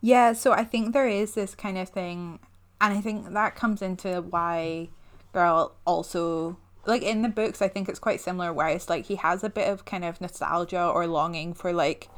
[0.00, 2.38] Yeah, so I think there is this kind of thing,
[2.80, 4.88] and I think that comes into why
[5.32, 7.60] Girl also like in the books.
[7.60, 10.20] I think it's quite similar, where it's like he has a bit of kind of
[10.20, 12.08] nostalgia or longing for like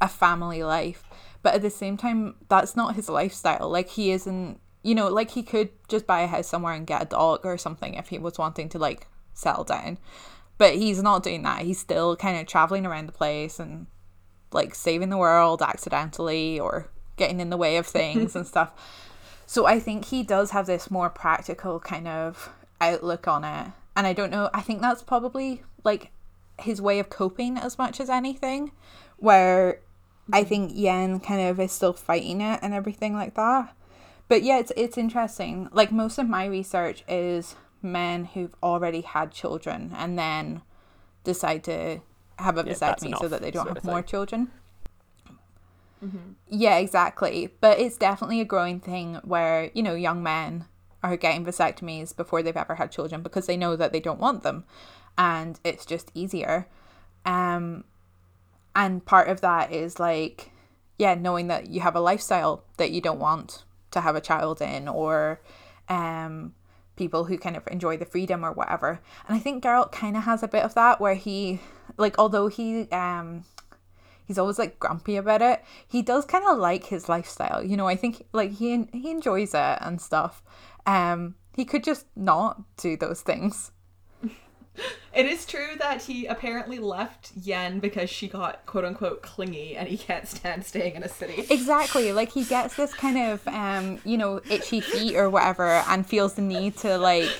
[0.00, 1.04] a family life,
[1.46, 3.70] but at the same time, that's not his lifestyle.
[3.70, 7.02] Like he isn't, you know, like he could just buy a house somewhere and get
[7.02, 9.98] a dog or something if he was wanting to like settle down.
[10.58, 11.62] But he's not doing that.
[11.62, 13.86] He's still kind of traveling around the place and
[14.50, 18.72] like saving the world accidentally or getting in the way of things and stuff.
[19.46, 22.50] So I think he does have this more practical kind of
[22.80, 23.70] outlook on it.
[23.94, 26.10] And I don't know, I think that's probably like
[26.58, 28.72] his way of coping as much as anything,
[29.18, 29.78] where
[30.32, 33.74] I think Yen kind of is still fighting it and everything like that.
[34.28, 35.68] But yeah, it's it's interesting.
[35.72, 40.62] Like most of my research is men who've already had children and then
[41.24, 42.00] decide to
[42.38, 44.50] have a Yeah, vasectomy so that they don't have more children.
[46.48, 47.54] Yeah, exactly.
[47.60, 50.66] But it's definitely a growing thing where, you know, young men
[51.02, 54.42] are getting vasectomies before they've ever had children because they know that they don't want
[54.42, 54.64] them
[55.18, 56.68] and it's just easier.
[57.24, 57.84] Um
[58.76, 60.50] and part of that is like
[60.98, 64.60] yeah knowing that you have a lifestyle that you don't want to have a child
[64.60, 65.40] in or
[65.88, 66.54] um
[66.94, 69.00] people who kind of enjoy the freedom or whatever.
[69.26, 71.60] And i think Geralt kind of has a bit of that where he
[71.96, 73.44] like although he um
[74.26, 77.64] he's always like grumpy about it he does kind of like his lifestyle.
[77.64, 80.42] You know i think like he he enjoys it and stuff.
[80.86, 83.72] Um he could just not do those things
[85.14, 89.88] It is true that he apparently left Yen because she got quote unquote clingy and
[89.88, 91.46] he can't stand staying in a city.
[91.48, 92.12] Exactly.
[92.12, 96.34] Like he gets this kind of um, you know, itchy feet or whatever and feels
[96.34, 97.30] the need to like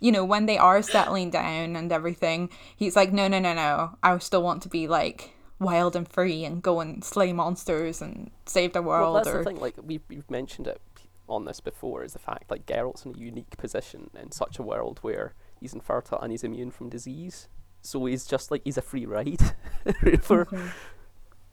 [0.00, 3.96] you know, when they are settling down and everything, he's like, No, no, no, no.
[4.00, 8.30] I still want to be like wild and free and go and slay monsters and
[8.46, 9.58] save the world Well, that's or the thing.
[9.58, 10.80] Like we've, we've mentioned it
[11.28, 14.62] on this before, is the fact like Geralt's in a unique position in such a
[14.62, 17.48] world where he's infertile and he's immune from disease.
[17.82, 19.54] So he's just like he's a free ride
[20.20, 20.48] for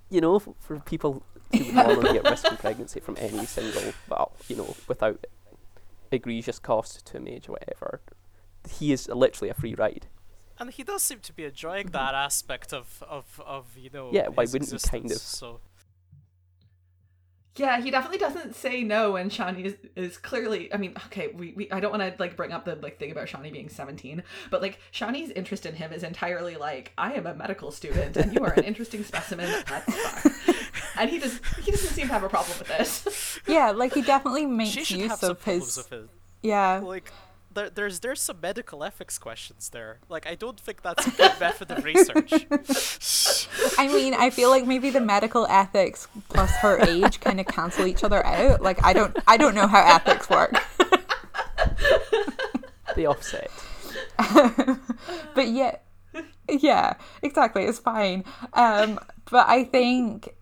[0.09, 4.33] you know for people who would normally get risk from pregnancy from any single, well,
[4.47, 5.25] you know, without
[6.11, 8.01] egregious cost to a mage or whatever.
[8.69, 10.07] He is literally a free ride.
[10.57, 11.93] And he does seem to be enjoying mm-hmm.
[11.93, 14.09] that aspect of, of, of you know.
[14.11, 15.59] Yeah, why his wouldn't he kind of- So
[17.57, 21.53] Yeah, he definitely doesn't say no and Shani is, is clearly I mean, okay, we,
[21.55, 24.23] we I don't want to like bring up the like thing about Shani being 17,
[24.51, 28.33] but like Shani's interest in him is entirely like I am a medical student and
[28.33, 29.49] you are an interesting specimen.
[29.71, 30.55] Let's fuck.
[30.97, 33.39] And he does he doesn't seem to have a problem with this.
[33.47, 36.09] Yeah, like he definitely makes she use have some of problems his with it.
[36.45, 36.81] Yeah.
[36.83, 37.11] Like,
[37.55, 39.99] there, there's there's some medical ethics questions there.
[40.07, 42.31] Like, I don't think that's a good method of research.
[43.79, 47.87] I mean, I feel like maybe the medical ethics plus her age kind of cancel
[47.87, 48.61] each other out.
[48.61, 50.53] Like I don't I don't know how ethics work.
[52.95, 53.49] the offset.
[55.33, 55.77] but yeah
[56.49, 58.99] yeah exactly it's fine um
[59.29, 60.35] but i think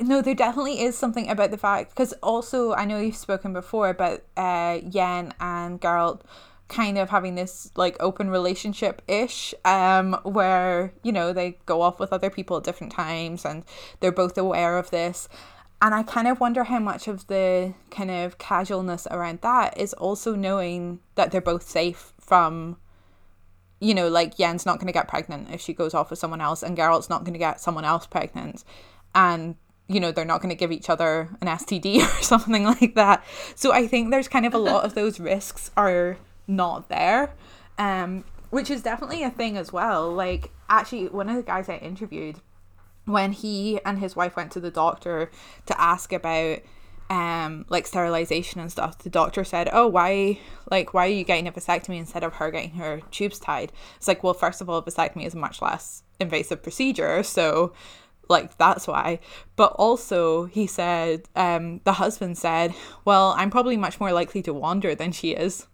[0.00, 3.88] no there definitely is something about the fact because also i know you've spoken before
[3.88, 6.20] about uh yen and Geralt
[6.68, 12.00] kind of having this like open relationship ish um where you know they go off
[12.00, 13.64] with other people at different times and
[14.00, 15.28] they're both aware of this
[15.80, 19.92] and i kind of wonder how much of the kind of casualness around that is
[19.94, 22.76] also knowing that they're both safe from
[23.80, 26.40] you know, like Yen's not going to get pregnant if she goes off with someone
[26.40, 28.64] else, and Geralt's not going to get someone else pregnant,
[29.14, 29.56] and
[29.88, 33.24] you know they're not going to give each other an STD or something like that.
[33.54, 37.34] So I think there's kind of a lot of those risks are not there,
[37.78, 40.12] um, which is definitely a thing as well.
[40.12, 42.36] Like actually, one of the guys I interviewed
[43.06, 45.30] when he and his wife went to the doctor
[45.66, 46.58] to ask about
[47.08, 50.36] um like sterilization and stuff the doctor said oh why
[50.72, 53.72] like why are you getting a vasectomy instead of her getting her tubes tied?
[53.96, 57.72] It's like well first of all vasectomy is a much less invasive procedure so
[58.28, 59.20] like that's why.
[59.54, 62.74] But also he said um the husband said
[63.04, 65.68] well i'm probably much more likely to wander than she is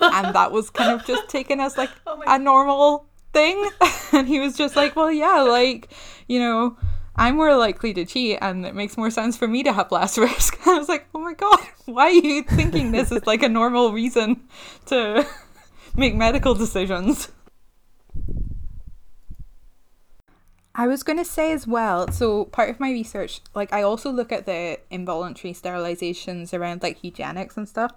[0.00, 3.70] and that was kind of just taken as like Oh a normal thing.
[4.12, 5.88] And he was just like well yeah like
[6.28, 6.76] you know
[7.16, 10.16] i'm more likely to cheat and it makes more sense for me to have less
[10.28, 10.58] risk.
[10.66, 13.92] I was like oh my god why are you thinking this is like a normal
[13.92, 14.44] reason
[14.86, 15.26] to
[15.96, 17.28] make medical decisions?
[20.76, 24.10] I was going to say as well, so part of my research, like I also
[24.10, 27.92] look at the involuntary sterilizations around like eugenics and stuff.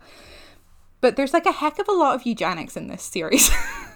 [1.01, 3.49] But there's like a heck of a lot of eugenics in this series.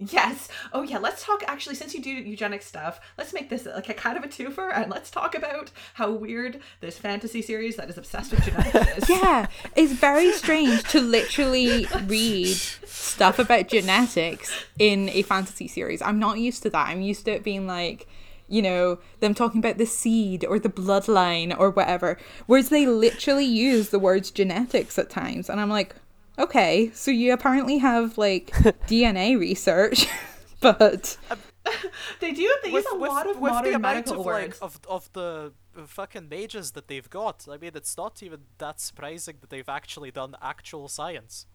[0.00, 0.48] Yes.
[0.72, 3.94] Oh yeah, let's talk actually since you do eugenic stuff, let's make this like a
[3.94, 7.98] kind of a twofer and let's talk about how weird this fantasy series that is
[7.98, 9.10] obsessed with genetics is.
[9.10, 16.00] yeah, it's very strange to literally read stuff about genetics in a fantasy series.
[16.00, 16.88] I'm not used to that.
[16.88, 18.08] I'm used to it being like,
[18.50, 22.18] you know, them talking about the seed or the bloodline or whatever.
[22.46, 25.48] Whereas they literally use the words genetics at times.
[25.48, 25.94] And I'm like,
[26.38, 28.50] okay, so you apparently have like
[28.88, 30.06] DNA research,
[30.60, 31.16] but
[32.20, 34.60] They do they use a lot of with the modern amount medical of words.
[34.60, 37.46] like of of the uh, fucking mages that they've got.
[37.50, 41.46] I mean, it's not even that surprising that they've actually done actual science.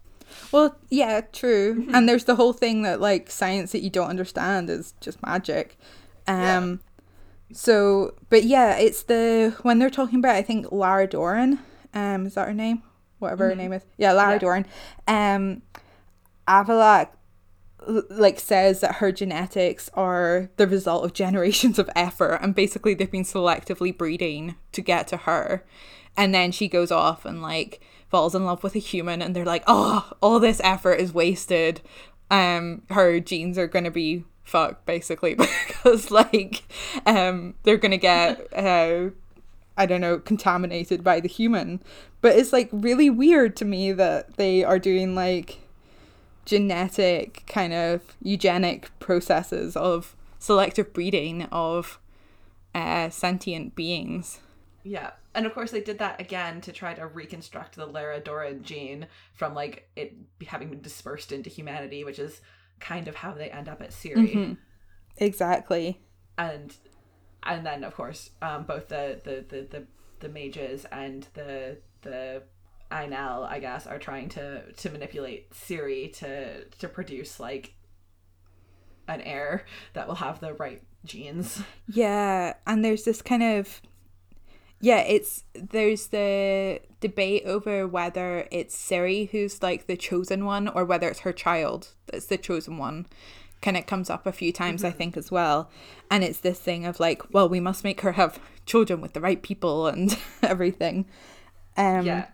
[0.51, 1.87] Well, yeah, true.
[1.93, 5.77] And there's the whole thing that like science that you don't understand is just magic.
[6.27, 6.79] Um
[7.51, 11.59] so but yeah, it's the when they're talking about I think Lara Dorren,
[11.93, 12.81] um is that her name?
[13.19, 13.83] Whatever her name is.
[13.97, 14.39] Yeah, Lara Yeah.
[14.39, 14.65] Dorren.
[15.07, 15.61] Um
[16.47, 17.09] Avallac'h
[18.09, 23.11] like says that her genetics are the result of generations of effort and basically they've
[23.11, 25.63] been selectively breeding to get to her
[26.17, 29.45] and then she goes off and like falls in love with a human and they're
[29.45, 31.81] like oh all this effort is wasted
[32.31, 35.35] um her genes are going to be fuck basically
[35.67, 36.63] because like
[37.05, 39.09] um they're gonna get uh
[39.77, 41.81] I don't know contaminated by the human
[42.21, 45.59] but it's like really weird to me that they are doing like
[46.45, 51.99] genetic kind of eugenic processes of selective breeding of
[52.73, 54.39] uh sentient beings
[54.83, 55.11] Yeah.
[55.33, 59.07] And of course, they did that again to try to reconstruct the Lara Dorren gene
[59.33, 60.13] from like it
[60.47, 62.39] having been dispersed into humanity, which is
[62.79, 64.33] kind of how they end up at Ciri.
[64.33, 64.57] Mhm.
[65.17, 66.01] exactly
[66.37, 66.75] And
[67.43, 69.87] and then of course, um, both the the, the the
[70.19, 72.43] the mages and the the
[72.91, 77.73] Aen Elle, I guess, are trying to to manipulate Ciri to to produce like
[79.07, 81.61] an heir that will have the right genes.
[81.87, 83.81] Yeah, and there's this kind of
[84.81, 90.85] yeah, it's there's the debate over whether it's Ciri who's like the chosen one or
[90.85, 93.05] whether it's her child that's the chosen one.
[93.61, 95.71] Kind of comes up a few times, I think, as well.
[96.11, 99.21] And it's this thing of like, well, we must make her have children with the
[99.21, 101.05] right people and everything.
[101.77, 102.27] Um, Yeah.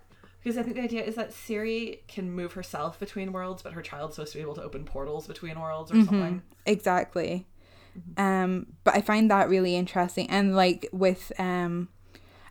[0.44, 3.82] Because I think the idea is that Ciri can move herself between worlds, but her
[3.84, 6.06] child's supposed to be able to open portals between worlds or Mm-hmm.
[6.06, 6.42] something.
[6.66, 7.46] exactly
[8.18, 11.90] um but i find that really interesting and like with um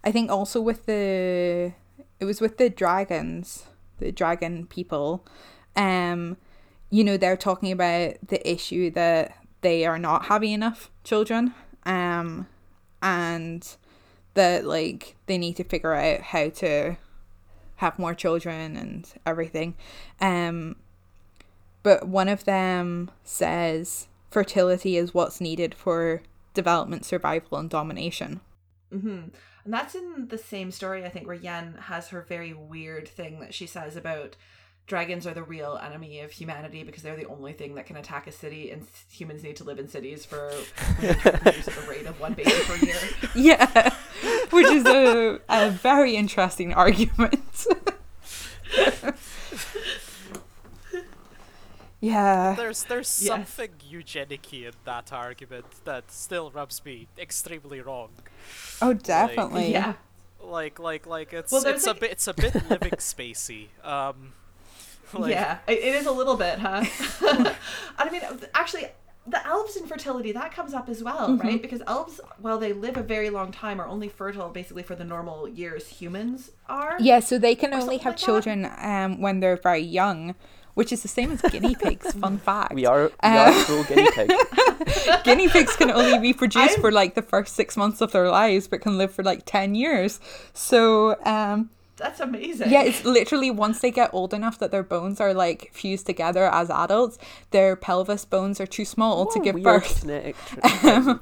[0.04, 1.72] i think also with the
[2.18, 3.66] it was with the dragons
[3.98, 5.26] the dragon people
[5.76, 6.36] um
[6.90, 11.54] you know they're talking about the issue that they are not having enough children
[11.86, 12.46] um
[13.02, 13.76] and
[14.34, 16.96] that like they need to figure out how to
[17.76, 19.74] have more children and everything
[20.20, 20.76] um
[21.82, 26.22] but one of them says fertility is what's needed for
[26.54, 28.40] development, survival, and domination.
[28.90, 29.28] hmm
[29.64, 33.40] And that's in the same story, I think, where Yen has her very weird thing
[33.40, 34.36] that she says about
[34.86, 38.26] dragons are the real enemy of humanity because they're the only thing that can attack
[38.26, 40.52] a city, and humans need to live in cities for
[41.00, 42.96] reproduce at the rate of one baby per year.
[43.34, 43.94] Yeah,
[44.50, 47.66] which is a, a very interesting argument.
[52.00, 53.28] yeah, There's there's Yes.
[53.28, 58.10] something eugenic in that argument that still rubs me extremely wrong.
[58.80, 59.72] oh, definitely.
[59.72, 59.94] Yeah.
[60.42, 63.68] Like like like it's Well, there's it's a bit it's a bit living spacey.
[63.84, 64.32] Um,
[65.12, 66.84] like, yeah, it, it is a little bit, huh?
[67.28, 67.54] and
[67.98, 68.22] I mean,
[68.54, 68.86] actually,
[69.26, 71.46] the elves' infertility that comes up as well, Mm-hmm.
[71.46, 71.60] right?
[71.60, 75.04] Because elves, while they live a very long time, are only fertile basically for the
[75.04, 76.96] normal years humans are.
[77.00, 80.36] Yeah, so they can only have like children um, when they're very young,
[80.74, 82.12] which is the same as guinea pigs.
[82.20, 82.74] Fun fact.
[82.74, 84.34] We are we Uh, are pro guinea pigs.
[85.24, 88.68] guinea pigs can only reproduce I'm- for like the first six months of their lives,
[88.68, 90.20] but can live for like ten years.
[90.54, 92.70] So um, That's amazing.
[92.70, 96.48] yeah, it's literally once they get old enough that their bones are like fused together
[96.50, 97.18] as adults,
[97.50, 100.04] their pelvis bones are too small to give birth.
[100.04, 100.32] no.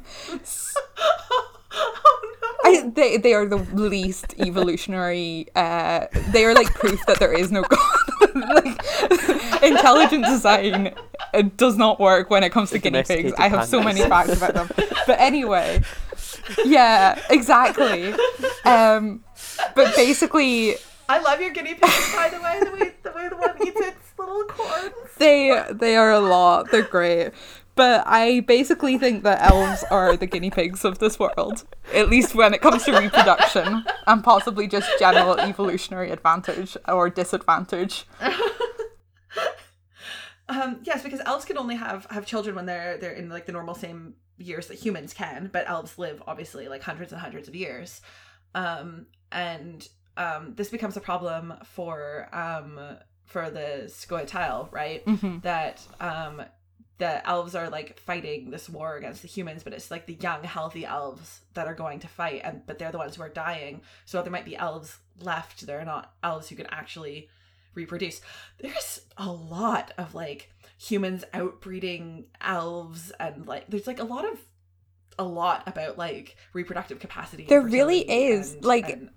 [2.69, 5.47] I, they they are the least evolutionary.
[5.55, 8.35] Uh, they are like proof that there is no god.
[8.35, 10.95] like intelligent design
[11.33, 13.33] it does not work when it comes to guinea pigs.
[13.39, 14.69] I have so many facts about them.
[15.07, 15.83] But anyway,
[16.65, 18.15] yeah, exactly.
[18.65, 19.25] Um,
[19.75, 20.77] but basically,
[21.09, 22.61] I love your guinea pigs, by the way.
[22.61, 24.93] The way the way the one eats its little corns.
[25.19, 26.71] they they are a lot.
[26.71, 27.33] They're great.
[27.79, 31.65] But I basically think that elves are the guinea pigs of this world,
[31.95, 38.05] at least when it comes to reproduction and possibly just general evolutionary advantage or disadvantage.
[40.51, 43.53] Um, yes, because elves can only have have children when they're they're in like the
[43.53, 47.55] normal same years that humans can, but elves live obviously like hundreds and hundreds of
[47.55, 48.01] years.
[48.55, 52.81] Um, and um, this becomes a problem for um
[53.27, 55.05] for the Scoia'tael, right?
[55.05, 55.43] Mhm.
[55.43, 56.43] That um
[56.99, 60.43] the elves are like fighting this war against the humans, but it's like the young,
[60.45, 63.83] healthy elves that are going to fight, and but they're the ones who are dying.
[64.05, 65.67] So there might be elves left.
[65.67, 67.29] There are not elves who can actually
[67.75, 68.21] reproduce.
[68.61, 74.41] There's a lot of like humans outbreeding elves, and like there's like a lot of
[75.21, 77.45] a lot about like reproductive capacity.
[77.45, 79.11] There really is, and- like, and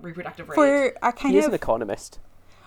[0.00, 0.54] reproductive rate.
[0.54, 2.20] For a kind He is an economist.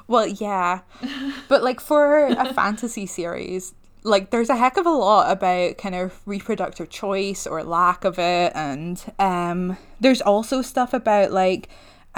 [0.08, 0.82] well, yeah,
[1.48, 3.74] but like for a fantasy series,
[4.06, 8.18] like there's a heck of a lot about kind of reproductive choice or lack of
[8.20, 11.68] it, and um, there's also stuff about like.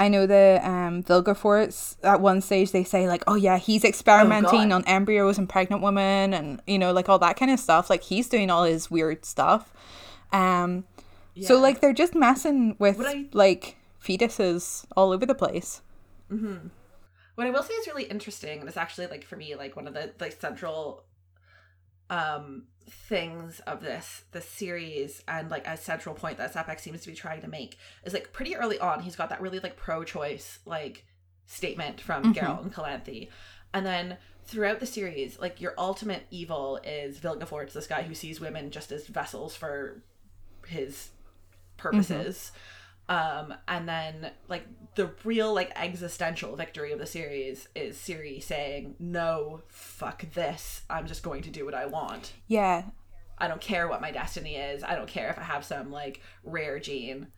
[0.00, 4.68] I know the um Vilgefortz at one stage they say like, oh yeah, he's experimenting
[4.68, 4.72] God.
[4.72, 7.90] on embryos and pregnant women and you know, like all that kind of stuff.
[7.90, 9.72] Like he's doing all his weird stuff.
[10.32, 10.84] Um
[11.42, 15.82] so like they're just messing with I- like fetuses all over the place.
[17.34, 19.88] what I will say is really interesting, and it's actually like for me like one
[19.88, 21.02] of the like central
[22.10, 27.08] um things of this the series and like a central point that Sapek seems to
[27.08, 30.60] be trying to make is like pretty early on he's got that really like pro-choice
[30.64, 31.04] like
[31.46, 32.34] statement from Mhm.
[32.34, 33.28] Geralt and Calanthe.
[33.74, 38.40] And then throughout the series like your ultimate evil is Vilgefortz this guy who sees
[38.40, 40.02] women just as vessels for
[40.66, 41.10] his
[41.76, 42.52] purposes.
[43.10, 44.64] Um and then like
[44.98, 51.06] the real like existential victory of the series is Ciri saying no fuck this I'm
[51.06, 52.82] just going to do what I want Yeah.
[53.38, 54.82] I don't care what my destiny is.
[54.82, 57.28] I don't care if I have some like rare gene.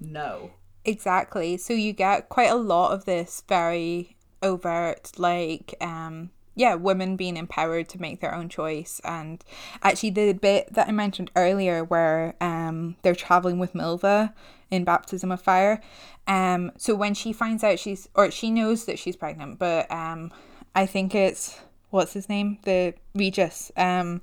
[0.00, 0.52] No.
[0.86, 1.58] Exactly.
[1.58, 7.36] So you get quite a lot of this very overt, like, um, yeah, women being
[7.36, 9.00] empowered to make their own choice.
[9.04, 9.42] And
[9.80, 14.34] actually, the bit that I mentioned earlier, where um, they're traveling with Milva
[14.68, 15.80] in Baptism of Fire.
[16.26, 20.32] Um, so when she finds out she's, or she knows that she's pregnant, but um,
[20.74, 24.20] I think it's what's his name, the Regis, um,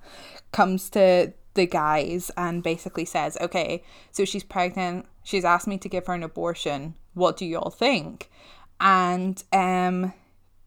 [0.52, 3.82] comes to the guys and basically says, okay,
[4.12, 5.06] so she's pregnant.
[5.24, 6.96] She's asked me to give her an abortion.
[7.14, 8.30] What do y'all think?
[8.82, 10.12] And um,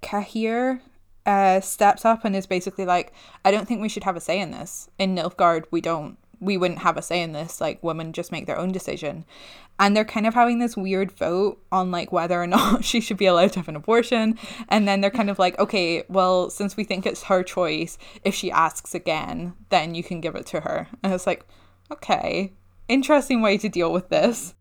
[0.01, 0.81] Cahir
[1.29, 3.13] uh, steps up and is basically like,
[3.45, 4.89] I don't think we should have a say in this.
[4.99, 6.17] In Nilfgaard, we don't.
[6.41, 7.61] We wouldn't have a say in this.
[7.61, 9.27] Like, women just make their own decision.
[9.79, 13.19] And they're kind of having this weird vote on like whether or not she should
[13.19, 14.39] be allowed to have an abortion.
[14.71, 18.35] And then they're kind of like, okay, well, since we think it's her choice, if
[18.35, 20.89] she asks again, then you can give it to her.
[21.03, 21.45] And it's like,
[21.91, 22.55] okay,
[22.89, 24.55] interesting way to deal with this.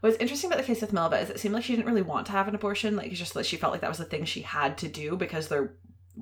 [0.00, 2.26] What's interesting about the case with Milva is it seemed like she didn't really want
[2.26, 2.96] to have an abortion.
[2.96, 5.16] Like, it's just that she felt like that was the thing she had to do
[5.16, 5.72] because there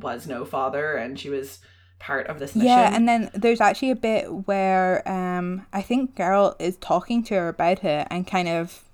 [0.01, 1.59] was no father and she was
[1.99, 2.69] part of this mission.
[2.69, 7.35] Yeah, and then there's actually a bit where um I think Geralt is talking to
[7.35, 8.85] her about it and kind of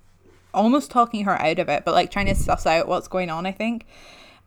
[0.53, 3.45] almost talking her out of it, but like trying to suss out what's going on,
[3.45, 3.85] I think.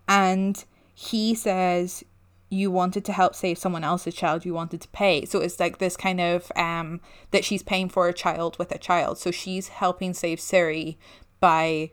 [0.08, 0.62] And
[0.94, 2.02] he says
[2.50, 5.26] you wanted to help save someone else's child, you wanted to pay.
[5.26, 7.00] So it's like this kind of um
[7.30, 9.18] that she's paying for a child with a child.
[9.18, 10.96] So she's helping save Ciri
[11.40, 11.92] by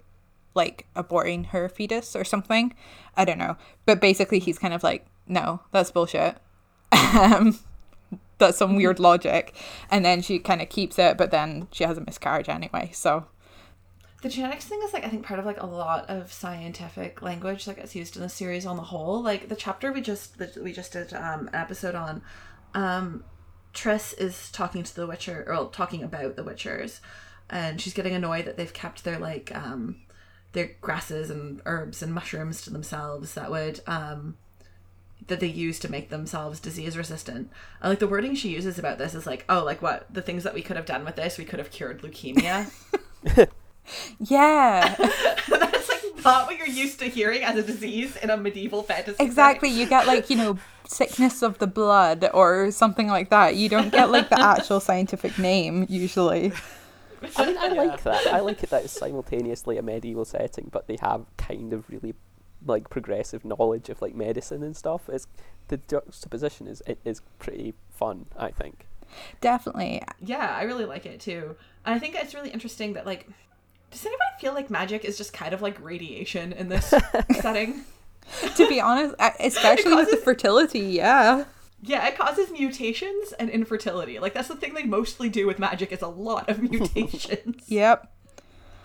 [0.56, 2.74] like aborting her fetus or something.
[3.16, 3.58] I don't know.
[3.86, 6.38] But basically he's kind of like, no, that's bullshit.
[7.16, 7.60] Um,
[8.38, 9.56] that's some weird logic.
[9.90, 12.90] And then she kind of keeps it, but then she has a miscarriage anyway.
[12.94, 13.28] So
[14.22, 17.66] the genetics thing is like I think part of like a lot of scientific language
[17.66, 19.22] that gets used in the series on the whole.
[19.22, 22.22] Like the chapter we just that we just did um, an episode on,
[22.74, 23.24] um,
[23.74, 27.02] Triss is talking to the Witcher or talking about the Witchers,
[27.52, 29.98] and she's getting annoyed that they've kept their like um,
[30.56, 34.36] their grasses and herbs and mushrooms to themselves that would um
[35.28, 37.50] that they use to make themselves disease resistant.
[37.82, 40.44] And like the wording she uses about this is like, oh, like what the things
[40.44, 42.70] that we could have done with this, we could have cured leukemia.
[44.20, 44.96] yeah,
[45.50, 49.24] That's like not what you're used to hearing as a disease in a medieval fantasy.
[49.24, 49.70] exactly.
[49.70, 49.82] setting.
[49.82, 53.56] You get like, you know, sickness of the blood or something like that.
[53.56, 56.54] You don't get like the actual scientific name usually.
[57.38, 57.82] I mean, I Yeah.
[57.84, 58.28] like that.
[58.28, 62.16] I like it that it's simultaneously a medieval setting, but they have kind of really
[62.66, 65.08] like progressive knowledge of like medicine and stuff.
[65.10, 65.28] It's
[65.68, 68.26] the juxtaposition is it is pretty fun.
[68.38, 68.88] I think.
[69.42, 70.02] Definitely.
[70.20, 71.56] Yeah, I really like it too.
[71.86, 73.28] And I think it's really interesting that like
[73.92, 76.94] does anybody feel like magic is just kind of like radiation in this
[77.40, 77.84] setting?
[78.56, 81.46] To be honest, especially with the fertility, yeah.
[81.86, 84.20] Yeah, it causes mutations and infertility.
[84.20, 87.64] Like that's the thing they mostly do with magic is a lot of mutations.
[87.68, 88.12] Yep.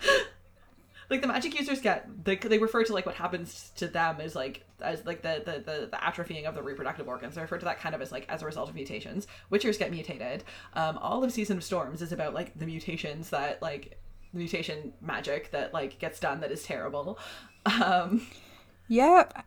[1.09, 4.35] like the magic users get they, they refer to like what happens to them as
[4.35, 7.65] like as like the, the the the atrophying of the reproductive organs they refer to
[7.65, 10.43] that kind of as like as a result of mutations witchers get mutated
[10.73, 13.99] um all of season of storms is about like the mutations that like
[14.31, 17.19] the mutation magic that like gets done that is terrible
[17.65, 18.25] um
[18.87, 19.45] Yep.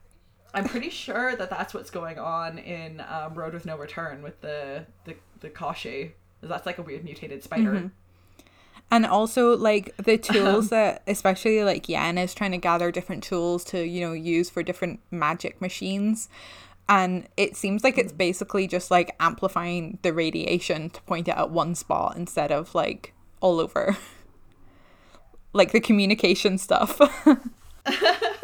[0.55, 4.41] I'm pretty sure that that's what's going on in um, road with no return with
[4.41, 7.91] the the the kashi that's like a weird mutated spider
[8.91, 13.65] And also like the tools that especially like Yen is trying to gather different tools
[13.65, 16.29] to, you know, use for different magic machines.
[16.89, 21.51] And it seems like it's basically just like amplifying the radiation to point it at
[21.51, 23.97] one spot instead of like all over.
[25.53, 27.01] like the communication stuff.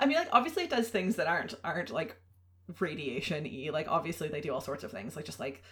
[0.00, 2.16] I mean, like obviously it does things that aren't aren't like
[2.80, 3.70] radiation y.
[3.72, 5.62] Like obviously they do all sorts of things, like just like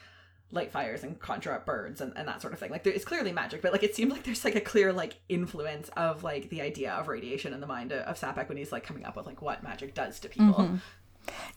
[0.53, 2.71] light fires and conjure up birds and, and that sort of thing.
[2.71, 5.17] Like there, it's clearly magic, but like it seems like there's like a clear like
[5.29, 8.73] influence of like the idea of radiation in the mind of, of Sapek when he's
[8.73, 10.79] like coming up with like what magic does to people.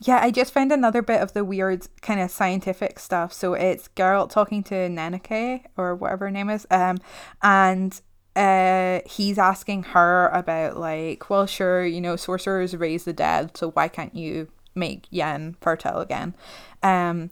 [0.00, 3.32] Yeah, I just found another bit of the weird kind of scientific stuff.
[3.32, 6.98] So it's Geralt talking to Nenneke or whatever her name is, um,
[7.42, 8.00] and
[8.36, 13.70] uh, he's asking her about like, well, sure, you know, sorcerers raise the dead, so
[13.70, 16.34] why can't you make Yen fertile again?
[16.82, 17.30] Um,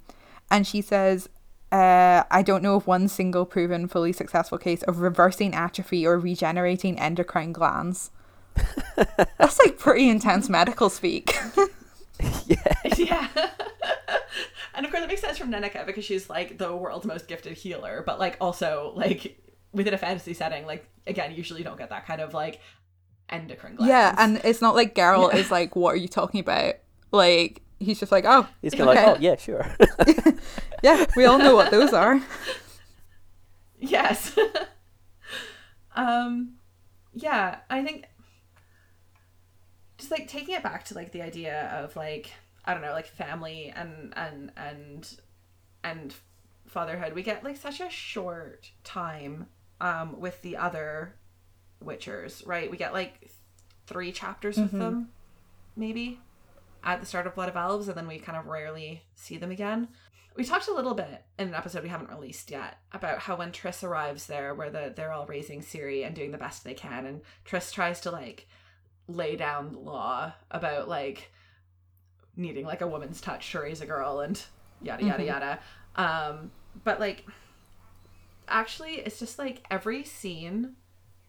[0.51, 1.29] and she says,
[1.71, 6.19] uh, I don't know of one single proven fully successful case of reversing atrophy or
[6.19, 8.11] regenerating endocrine glands.
[8.97, 11.37] That's like pretty intense medical speak.
[12.47, 12.57] yeah.
[12.97, 13.29] yeah.
[14.75, 17.53] and of course, it makes sense from Nenneke because she's like the world's most gifted
[17.53, 19.39] healer, but like also like
[19.73, 22.61] within a fantasy setting, like again, usually you don't get that kind of like
[23.29, 23.89] endocrine glands.
[23.91, 26.75] yeah, and it's not like Geralt is like, "What are you talking about?"
[27.11, 29.07] Like he's just like, "Oh, He's kind of okay.
[29.07, 29.67] like, oh yeah, sure.
[30.83, 32.21] yeah, we all know what those are."
[33.79, 34.37] yes.
[35.97, 36.55] um,
[37.15, 38.07] yeah, I think
[39.99, 42.33] just like taking it back to like the idea of like
[42.65, 45.17] I don't know, like family and and and
[45.83, 46.15] and
[46.67, 47.15] fatherhood.
[47.15, 49.47] We get like such a short time
[49.81, 51.15] um with the other
[51.85, 52.71] Witchers, right?
[52.71, 53.31] We get like
[53.87, 55.09] three chapters with them,
[55.77, 56.21] maybe
[56.85, 59.51] at the start of Blood of Elves, and then we kind of rarely see them
[59.51, 59.89] again.
[60.37, 63.51] We talked a little bit in an episode we haven't released yet about how when
[63.51, 67.07] Triss arrives there, where the, they're all raising Ciri and doing the best they can,
[67.07, 68.47] and Triss tries to like
[69.09, 71.31] lay down the law about like
[72.37, 74.41] needing like a woman's touch to raise a girl and
[74.83, 75.59] yada yada yada.
[75.97, 76.53] Um,
[76.85, 77.27] but like,
[78.49, 80.77] actually, it's just like every scene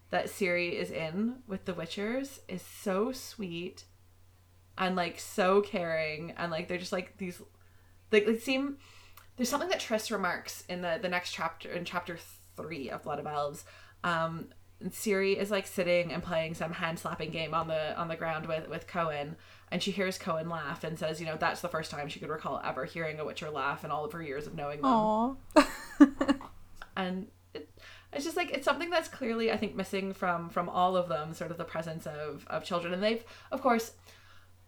[0.10, 3.86] that Ciri is in with the Witchers is so sweet
[4.78, 7.42] and like so caring and like they're just like these
[8.12, 8.78] like they seem
[9.36, 12.18] there's something that Triss remarks in the the next chapter in chapter
[12.56, 13.66] three of Blood of Elves.
[14.04, 14.48] Um
[14.86, 18.48] Ciri is like sitting and playing some hand slapping game on the on the ground
[18.48, 19.36] with with Cohen
[19.72, 22.30] and she hears Cohen laugh and says, you know, that's the first time she could
[22.30, 25.36] recall ever hearing a Witcher laugh in all of her years of knowing them Aw.
[27.00, 27.70] and it,
[28.14, 31.34] it's just like it's something that's clearly I think missing from from all of them,
[31.34, 33.94] sort of the presence of of children, and they've of course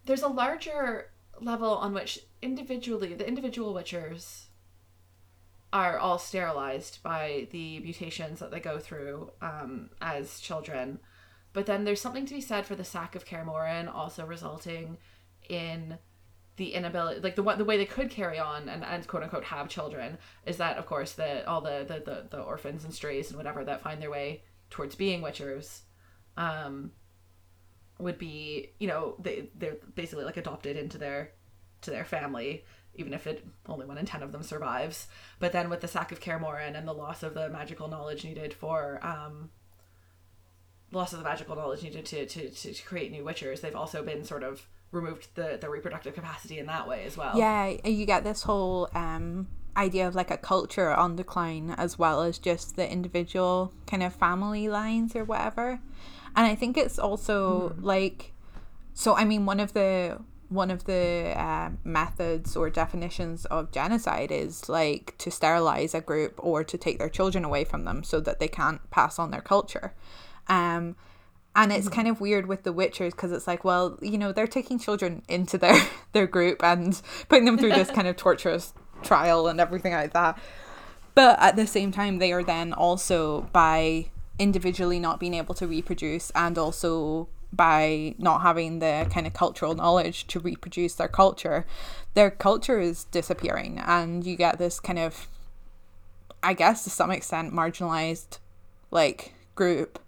[0.04, 1.10] there's a larger
[1.40, 4.46] level on which individually the individual witchers
[5.72, 10.98] are all sterilized by the mutations that they go through um, as children.
[11.54, 13.46] But then there's something to be said for the sack of Kaer
[13.92, 14.98] also resulting
[15.48, 15.98] in
[16.56, 19.68] the inability like the the way they could carry on and, and quote unquote have
[19.68, 23.38] children is that of course the all the, the the the orphans and strays and
[23.38, 25.80] whatever that find their way towards being witchers
[26.36, 26.92] um
[27.98, 31.32] would be you know they they're basically like adopted into their
[31.80, 35.08] to their family even if it only one in ten of them survives.
[35.38, 38.24] But then with the sack of Kaer Morhen and the loss of the magical knowledge
[38.24, 39.50] needed for um
[40.90, 44.02] loss of the magical knowledge needed to, to, to, to create new witchers they've also
[44.02, 48.06] been sort of removed the, the reproductive capacity in that way as well Yeah, you
[48.06, 52.76] get this whole um, idea of like a culture on decline as well as just
[52.76, 55.80] the individual kind of family lines or whatever.
[56.36, 58.32] And I think it's also like,
[58.94, 60.18] so I mean, one of the
[60.48, 66.34] one of the uh, methods or definitions of genocide is like to sterilize a group
[66.36, 69.40] or to take their children away from them so that they can't pass on their
[69.40, 69.94] culture.
[70.48, 70.96] Um,
[71.54, 71.94] and it's mm-hmm.
[71.94, 75.22] kind of weird with the witchers because it's like well you know they're taking children
[75.28, 75.80] into their
[76.12, 78.72] their group and putting them through this kind of torturous
[79.02, 80.38] trial and everything like that.
[81.14, 84.06] But at the same time they are then also by
[84.38, 89.74] individually not being able to reproduce and also by not having the kind of cultural
[89.74, 91.66] knowledge to reproduce their culture
[92.14, 93.78] their culture is disappearing.
[93.78, 95.28] And you get this kind of
[96.44, 98.38] i guess to some extent marginalized
[98.90, 100.00] like group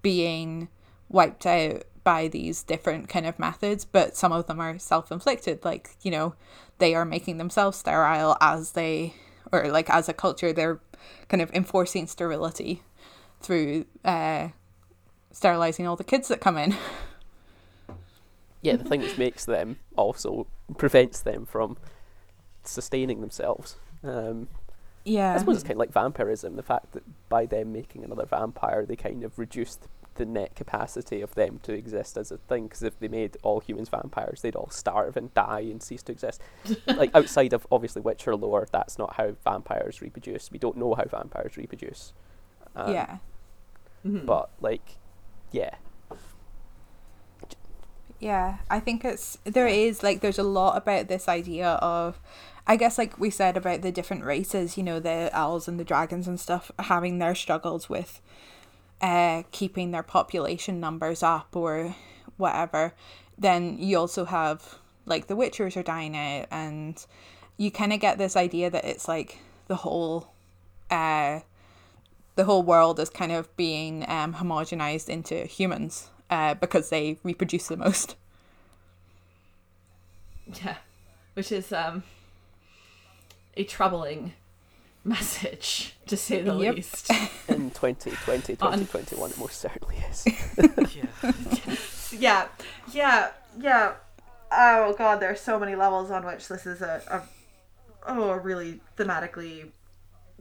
[0.00, 0.68] being
[1.14, 5.90] wiped out by these different kind of methods but some of them are self-inflicted like
[6.02, 6.34] you know
[6.78, 9.14] they are making themselves sterile as they
[9.52, 10.80] or like as a culture they're
[11.28, 12.82] kind of enforcing sterility
[13.40, 14.48] through uh
[15.32, 16.76] sterilizing all the kids that come in
[18.64, 20.46] yeah, the thing which makes them also
[20.78, 21.76] prevents them from
[22.62, 23.76] sustaining themselves.
[24.02, 24.48] Um,
[25.04, 26.56] yeah I suppose it's kind of like vampirism.
[26.56, 31.20] The fact that by them making another vampire, they kind of reduced the net capacity
[31.20, 32.64] of them to exist as a thing.
[32.64, 36.12] Because if they made all humans vampires, they'd all starve and die and cease to
[36.12, 36.40] exist.
[36.86, 40.50] like outside of obviously Witcher lore, that's not how vampires reproduce.
[40.50, 42.12] We don't know how vampires reproduce.
[42.76, 43.18] Um, yeah
[44.26, 44.96] But like,
[45.52, 45.76] yeah,
[48.20, 52.18] Yeah, I think it's there is like there's a lot about this idea of
[52.66, 55.84] I guess like we said about the different races, you know, the owls and the
[55.84, 58.20] dragons and stuff having their struggles with
[59.04, 61.94] uh keeping their population numbers up or
[62.38, 62.94] whatever.
[63.36, 67.04] Then you also have like the witchers are dying out and
[67.58, 69.38] you kind of get this idea that it's like
[69.68, 70.32] the whole
[70.90, 71.40] uh
[72.36, 77.68] the whole world is kind of being um homogenized into humans uh, because they reproduce
[77.68, 78.16] the most.
[80.62, 80.76] Yeah,
[81.32, 82.02] which is um,
[83.56, 84.34] a troubling
[85.04, 86.74] message, to say the Yep.
[86.76, 87.10] least.
[87.48, 90.24] In 2020, 2021, it most certainly is.
[92.12, 92.12] Yeah.
[92.12, 92.48] yeah,
[92.92, 93.92] yeah, yeah.
[94.52, 97.22] Oh god, there are so many levels on which this is a, a
[98.06, 99.70] oh a really thematically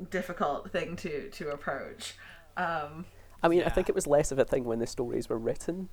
[0.10, 2.16] difficult thing to to approach.
[2.58, 3.06] Um,
[3.42, 5.90] I mean, I think it was less of a thing when the stories were written,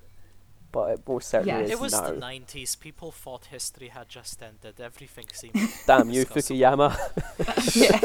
[0.71, 1.65] but it most certainly Yes.
[1.65, 2.11] is It was now.
[2.11, 2.79] the 90s.
[2.79, 4.79] People thought history had just ended.
[4.79, 5.53] Everything seemed.
[5.87, 6.91] Damn you, discussable.
[6.91, 8.01] Fukuyama.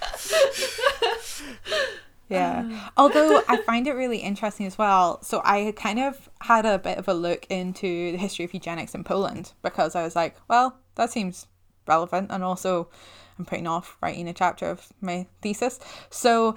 [2.28, 2.88] Yeah.
[2.96, 5.20] Although I find it really interesting as well.
[5.22, 8.94] So I kind of had a bit of a look into the history of eugenics
[8.94, 11.48] in Poland because I was like, well, that seems
[11.88, 12.30] relevant.
[12.30, 12.88] And also,
[13.36, 15.80] I'm putting off writing a chapter of my thesis.
[16.10, 16.50] So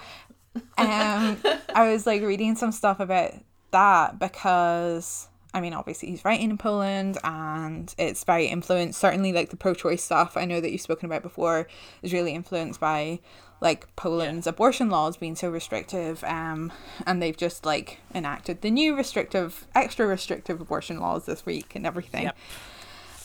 [0.78, 1.38] um,
[1.74, 3.32] I was like reading some stuff about
[3.74, 5.28] that because.
[5.56, 9.00] I mean, obviously, he's writing in Poland and it's very influenced.
[9.00, 11.68] Certainly, like the pro choice stuff I know that you've spoken about before
[12.02, 13.20] is really influenced by
[13.64, 16.24] like Poland's abortion laws being so restrictive.
[16.26, 16.74] Um,
[17.08, 21.86] and they've just like enacted the new restrictive, extra restrictive abortion laws this week and
[21.86, 22.24] everything.
[22.24, 22.38] Yep.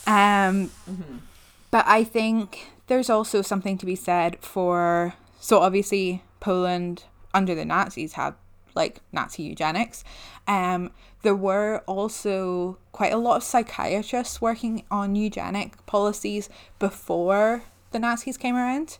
[0.06, 0.70] Um,
[1.70, 7.64] but I think there's also something to be said for so obviously Poland under the
[7.64, 8.34] Nazis had
[8.78, 10.04] like Nazi eugenics.
[10.46, 16.48] Um, there were also quite a lot of psychiatrists working on eugenic policies
[16.78, 18.96] before the Nazis came around.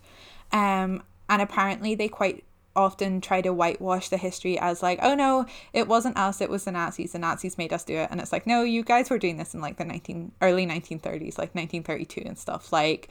[0.53, 5.47] Um, and apparently they quite often try to whitewash the history as like, oh no,
[5.73, 7.13] it wasn't us, it was the Nazis.
[7.13, 8.09] The Nazis made us do it.
[8.11, 11.39] And it's like, no, you guys were doing this in like the 19 early 1930s,
[11.39, 12.73] like 1932 and stuff.
[12.73, 13.09] Like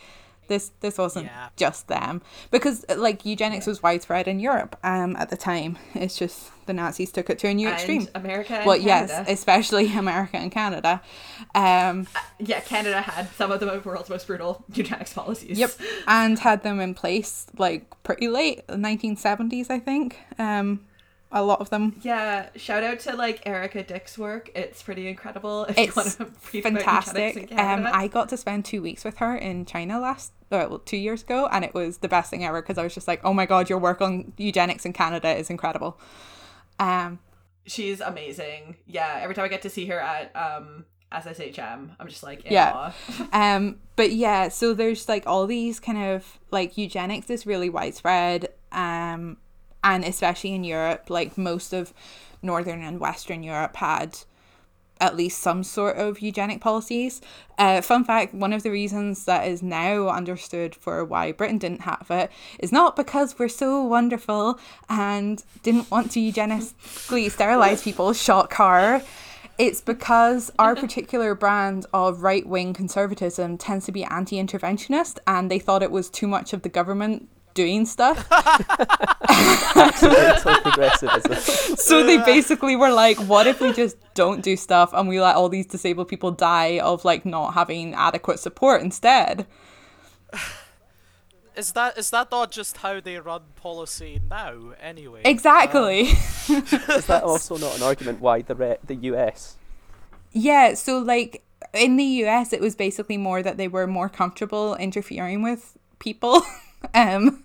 [0.47, 1.49] this this wasn't Yeah.
[1.55, 2.21] just them
[2.51, 5.77] because like eugenics was widespread in Europe um at the time.
[5.93, 8.07] It's just the Nazis took it to a new and extreme.
[8.13, 8.53] America.
[8.55, 9.13] And Well, Canada.
[9.19, 11.01] yes, especially America and Canada.
[11.55, 12.07] Um,
[12.39, 15.57] yeah, Canada had some of the world's most brutal eugenics policies.
[15.57, 15.71] Yep,
[16.07, 20.17] and had them in place like pretty late, 1970s, I think.
[20.37, 20.81] Um,
[21.31, 21.99] a lot of them.
[22.01, 24.49] Yeah, shout out to like Erika Dyck's work.
[24.55, 25.65] It's pretty incredible.
[25.65, 27.51] If It's want to read about eugenics fantastic.
[27.51, 30.97] Um, I got to spend two weeks with her in China last, uh, well, two
[30.97, 33.33] years ago, and it was the best thing ever because I was just like, oh
[33.33, 35.99] my god, your work on eugenics in Canada is incredible.
[36.79, 37.19] Um,
[37.65, 38.77] She's amazing.
[38.85, 42.53] Yeah, every time I get to see her at um SSHM, I'm just like, in
[42.53, 42.91] Yeah.
[43.33, 48.49] um, but yeah, so there's like all these kind of like eugenics is really widespread,
[48.71, 49.37] um,
[49.87, 51.93] and especially in Europe, like most of
[52.41, 54.19] Northern and Western Europe had
[54.99, 57.21] at least some sort of eugenic policies.
[57.57, 61.81] Uh, fun fact one of the reasons that is now understood for why Britain didn't
[61.81, 62.29] have it
[62.59, 64.59] is not because we're so wonderful
[64.89, 69.01] and didn't want to eugenically sterilize people, shock horror.
[69.57, 75.49] It's because our particular brand of right wing conservatism tends to be anti interventionist and
[75.49, 78.29] they thought it was too much of the government doing stuff.
[80.61, 81.75] Progressivism.
[81.75, 85.35] So they basically were like, what if we just don't do stuff and we let
[85.35, 89.47] all these disabled people die of like not having adequate support instead?
[91.57, 94.73] Is that is that not just how they run policy now?
[94.79, 95.21] Anyway.
[95.25, 96.01] Exactly.
[96.01, 96.07] Um,
[96.99, 99.57] is that also not an argument why the re- the US?
[100.31, 101.43] yeah, so like
[101.73, 106.43] in the US it was basically more that they were more comfortable interfering with people.
[106.93, 107.43] um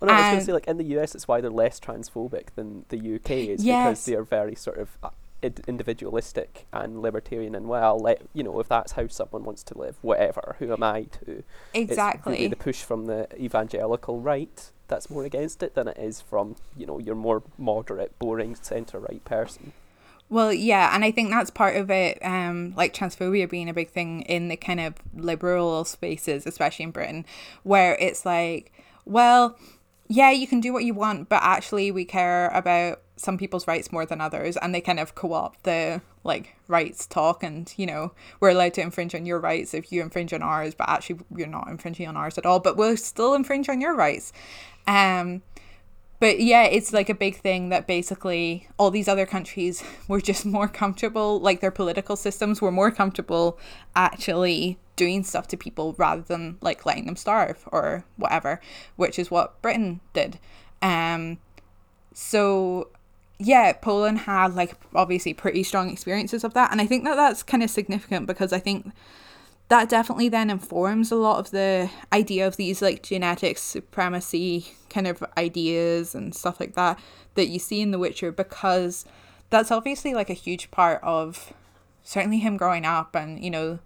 [0.00, 1.78] Well, no, I was going to say like in the US, it's why they're less
[1.78, 3.86] transphobic than the UK is Yes.
[3.86, 5.10] because they are very sort of uh,
[5.66, 9.96] individualistic and libertarian and well, let you know if that's how someone wants to live,
[10.02, 10.56] whatever.
[10.58, 11.42] Who am I to?
[11.74, 12.32] Exactly.
[12.32, 16.56] really the push from the evangelical right that's more against it than it is from
[16.76, 19.72] you know your more moderate, boring centre right person.
[20.32, 23.90] Well, yeah, and I think that's part of it, um, like transphobia being a big
[23.90, 27.26] thing in the kind of liberal spaces, especially in Britain,
[27.64, 28.72] where it's like,
[29.04, 29.58] well,
[30.08, 33.92] yeah, you can do what you want, but actually we care about some people's rights
[33.92, 38.12] more than others, and they kind of co-opt the like rights talk, and you know
[38.40, 41.46] we're allowed to infringe on your rights if you infringe on ours, but actually you're
[41.46, 44.32] not infringing on ours at all, but we'll still infringe on your rights.
[44.86, 45.42] Um,
[46.22, 50.46] but yeah, it's like a big thing that basically all these other countries were just
[50.46, 53.58] more comfortable, like their political systems were more comfortable
[53.96, 58.60] actually doing stuff to people rather than like letting them starve or whatever,
[58.94, 60.38] which is what Britain did.
[60.80, 61.38] Um,
[62.14, 62.90] so
[63.40, 67.42] yeah, Poland had like obviously pretty strong experiences of that, and I think that that's
[67.42, 68.92] kind of significant because I think
[69.72, 75.06] that definitely then informs a lot of the idea of these like genetic supremacy kind
[75.06, 76.98] of ideas and stuff like that
[77.36, 79.06] that you see in The Witcher because
[79.48, 81.54] that's obviously like a huge part of
[82.02, 83.78] certainly him growing up and you know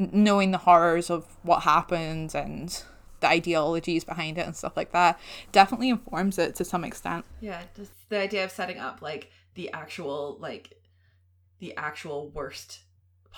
[0.00, 2.82] knowing the horrors of what happened and
[3.20, 5.20] the ideologies behind it and stuff like that
[5.52, 7.24] definitely informs it to some extent.
[7.40, 10.80] Yeah, just the idea of setting up like the actual like
[11.60, 12.80] the actual worst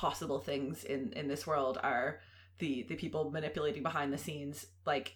[0.01, 2.21] possible things in in this world are
[2.59, 5.15] the the people manipulating behind the scenes like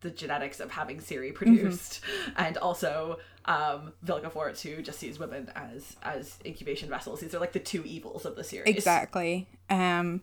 [0.00, 2.00] the genetics of having Ciri produced
[2.36, 7.20] and also um Vilgefortz who just sees women as as incubation vessels.
[7.20, 8.74] These are like the two evils of the series.
[8.74, 9.46] Exactly.
[9.70, 10.22] Um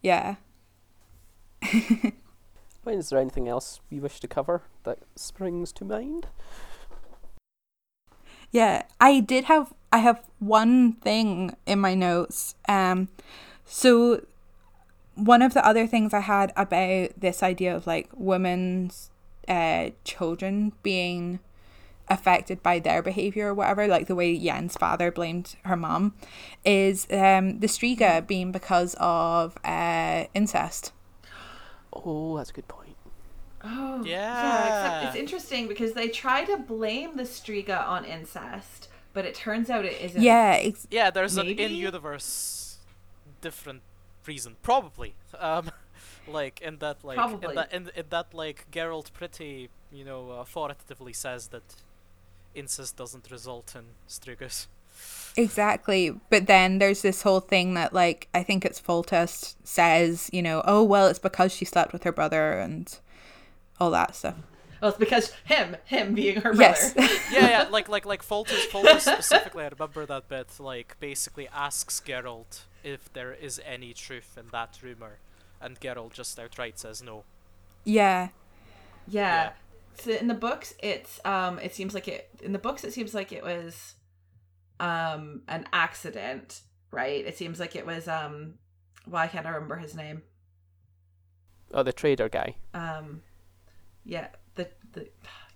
[0.00, 0.36] yeah.
[2.84, 6.28] Well, is there anything else you wish to cover that springs to mind?
[8.50, 12.54] Yeah, I did have I have one thing in my notes.
[12.68, 13.08] Um
[13.64, 14.24] so
[15.14, 19.10] one of the other things I had about this idea of like women's
[19.48, 21.40] uh children being
[22.08, 26.14] affected by their behavior or whatever, like the way Yen's father blamed her mom,
[26.64, 30.92] is um the Striga being because of uh incest.
[31.92, 32.79] Oh, that's a good point.
[33.62, 34.66] Oh, Yeah.
[34.66, 39.68] except it's interesting because they try to blame the Striga on incest, but it turns
[39.70, 40.22] out it isn't.
[40.22, 41.52] Yeah, ex- Yeah, there's Maybe?
[41.52, 42.78] an in-universe
[43.40, 43.82] different
[44.26, 45.14] reason, probably.
[45.38, 45.70] Um,
[46.28, 47.48] like in that, like Probably.
[47.50, 51.74] in that, in, in that, like Geralt pretty, you know, uh, authoritatively says that
[52.54, 54.66] incest doesn't result in strigas.
[55.36, 56.10] Exactly.
[56.30, 60.62] But then there's this whole thing that like I think it's Foltest says, you know,
[60.66, 62.98] oh well it's because she slept with her brother and
[63.80, 64.36] all that stuff.
[64.80, 66.62] Well, it's because him, him being her brother.
[66.62, 66.94] Yes.
[67.32, 69.64] yeah, yeah, like like like Foltest, Foltest specifically.
[69.64, 70.48] I remember that bit.
[70.58, 75.18] Like basically asks Geralt if there is any truth in that rumor,
[75.60, 77.24] and Geralt just outright says no.
[77.84, 78.28] yeah.
[79.06, 79.24] Yeah.
[79.44, 79.50] Yeah.
[79.94, 83.12] So in the books, it's um, it seems like it in the books it seems
[83.12, 83.94] like it was,
[84.78, 86.60] um, an accident,
[86.90, 87.24] right?
[87.26, 88.54] It seems like it was um,
[89.04, 90.22] why can't I remember his name?
[91.74, 92.56] Oh, the trader guy.
[92.72, 93.22] Um,
[94.10, 95.08] yeah, the the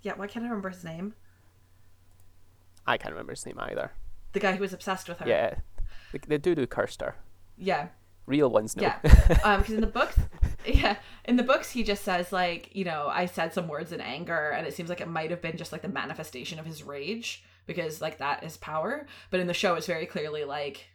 [0.02, 1.14] yeah, why can't I remember his name?
[2.86, 3.90] I can't remember his name either.
[4.32, 5.28] The guy who was obsessed with her.
[5.28, 5.56] Yeah,
[6.12, 7.16] the, the dude who cursed her.
[7.58, 7.88] Yeah.
[8.26, 8.82] Real ones, no.
[8.82, 8.98] Yeah.
[9.44, 10.16] Um, because in the books,
[10.66, 14.00] yeah, in the books he just says like, you know, I said some words in
[14.00, 16.84] anger, and it seems like it might have been just like the manifestation of his
[16.84, 19.06] rage because like that is power.
[19.30, 20.86] But in the show, it's very clearly like,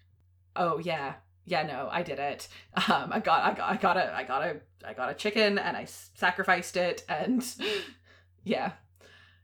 [0.56, 1.16] oh yeah,
[1.50, 2.48] yeah, no, I did it.
[2.88, 5.58] Um, I got, I got, I got a, I got a, I got a chicken,
[5.58, 7.44] and I s- sacrificed it, and
[8.44, 8.74] yeah.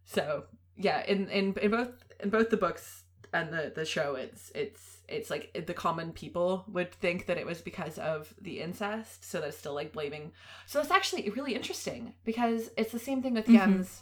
[0.05, 0.45] So
[0.77, 1.89] yeah, in in in both
[2.19, 3.03] in both the books
[3.33, 7.45] and the the show, it's it's it's like the common people would think that it
[7.45, 10.31] was because of the incest, so that's still like blaming.
[10.67, 14.01] So that's actually really interesting because it's the same thing with Yen's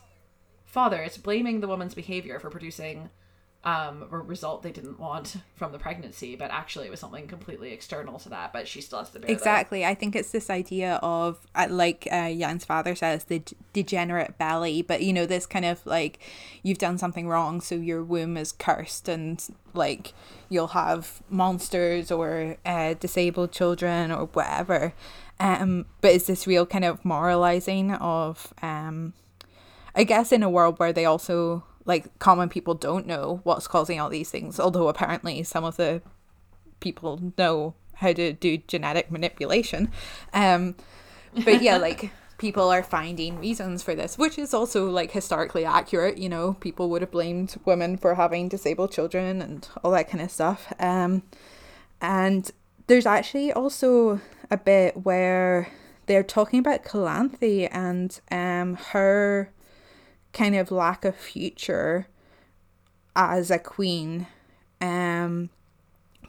[0.65, 1.01] father.
[1.01, 3.09] It's blaming the woman's behavior for producing
[3.65, 8.19] um result they didn't want from the pregnancy, but actually it was something completely external
[8.19, 8.51] to that.
[8.51, 9.85] But she still has to bear Exactly.
[9.85, 14.37] I think it's this idea of, uh, like uh, Yen's father says, the d- degenerate
[14.37, 14.81] belly.
[14.81, 16.19] But you know, this kind of like
[16.61, 19.41] you've done something wrong, so your womb is cursed, and
[19.73, 20.13] like
[20.49, 24.93] you'll have monsters or uh, disabled children or whatever.
[25.39, 29.13] Um, but it's this real kind of moralizing of, um,
[29.95, 33.99] I guess, in a world where they also like common people don't know what's causing
[33.99, 36.01] all these things, although apparently some of the
[36.79, 39.91] people know how to do genetic manipulation.
[40.33, 40.75] Um,
[41.43, 46.17] but yeah, like people are finding reasons for this, which is also like historically accurate.
[46.17, 50.23] You know, people would have blamed women for having disabled children and all that kind
[50.23, 50.71] of stuff.
[50.79, 51.23] Um,
[52.01, 52.51] and
[52.87, 54.19] there's actually also
[54.51, 55.69] a bit where
[56.05, 59.51] they're talking about Calanthe and um her
[60.33, 62.07] kind of lack of future
[63.15, 64.27] as a queen.
[64.81, 65.49] Um,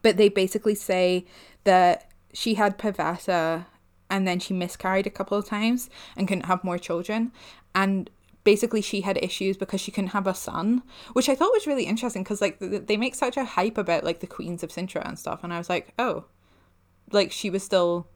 [0.02, 1.24] but they basically say
[1.64, 3.66] that she had Pavetta
[4.10, 7.32] and then she miscarried a couple of times and couldn't have more children.
[7.74, 8.10] And
[8.44, 10.82] basically, she had issues because she couldn't have a son,
[11.14, 14.04] which I thought was really interesting because, like, th- they make such a hype about,
[14.04, 15.42] like, the queens of Cintra and stuff.
[15.42, 16.26] And I was like, oh,
[17.10, 18.06] like, she was still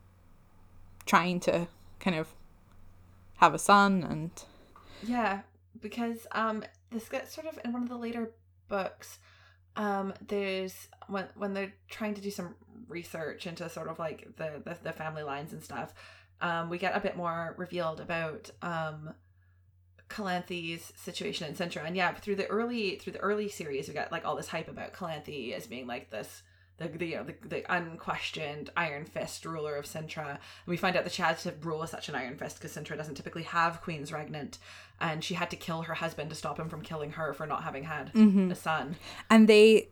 [1.06, 1.66] trying to
[1.98, 2.28] kind of
[3.38, 4.30] have a son and.
[5.02, 5.40] Yeah,
[5.80, 8.32] because um this gets sort of in one of the later
[8.68, 9.18] books,
[9.76, 12.54] um there's when when they're trying to do some
[12.88, 15.94] research into sort of like the the, the family lines and stuff,
[16.40, 19.14] um we get a bit more revealed about um
[20.08, 21.84] Calanthe's situation in Cintra.
[21.84, 24.68] And yeah, through the early through the early series we got like all this hype
[24.68, 26.42] about Calanthe as being like this
[26.78, 30.28] the, the, you know, the, the unquestioned Iron Fist ruler of Cintra.
[30.30, 32.72] And we find out that she had to rule as such an Iron Fist because
[32.72, 34.58] Cintra doesn't typically have queens regnant,
[35.00, 37.62] and she had to kill her husband to stop him from killing her for not
[37.64, 38.96] having had a son.
[39.30, 39.88] and they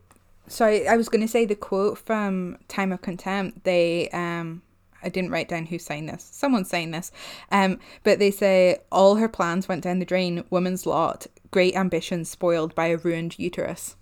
[0.48, 4.62] sorry i was going to say the quote from time of contempt they um
[5.02, 6.26] I didn't write down who signed this.
[6.32, 7.12] Someone signed this.
[7.52, 10.42] Um, but they say all her plans went down the drain.
[10.50, 13.94] Woman's lot, great ambitions spoiled by a ruined uterus.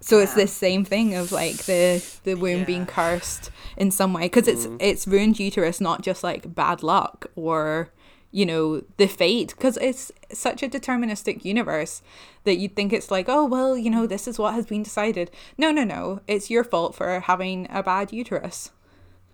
[0.00, 4.22] So it's this same thing of like the the womb being cursed in some way
[4.22, 4.76] because it's mm-hmm.
[4.80, 7.90] it's ruined uterus, not just like bad luck or
[8.32, 12.00] you know the fate because it's such a deterministic universe
[12.44, 15.30] that you'd think it's like oh well you know this is what has been decided.
[15.58, 18.70] No, no, no, it's your fault for having a bad uterus.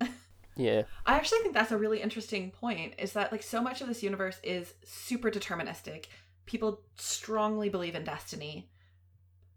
[0.59, 0.83] Yeah.
[1.05, 4.01] I actually think that's a really interesting point is that like so much of this
[4.01, 6.05] universe is super deterministic.
[6.47, 8.67] People strongly believe in destiny,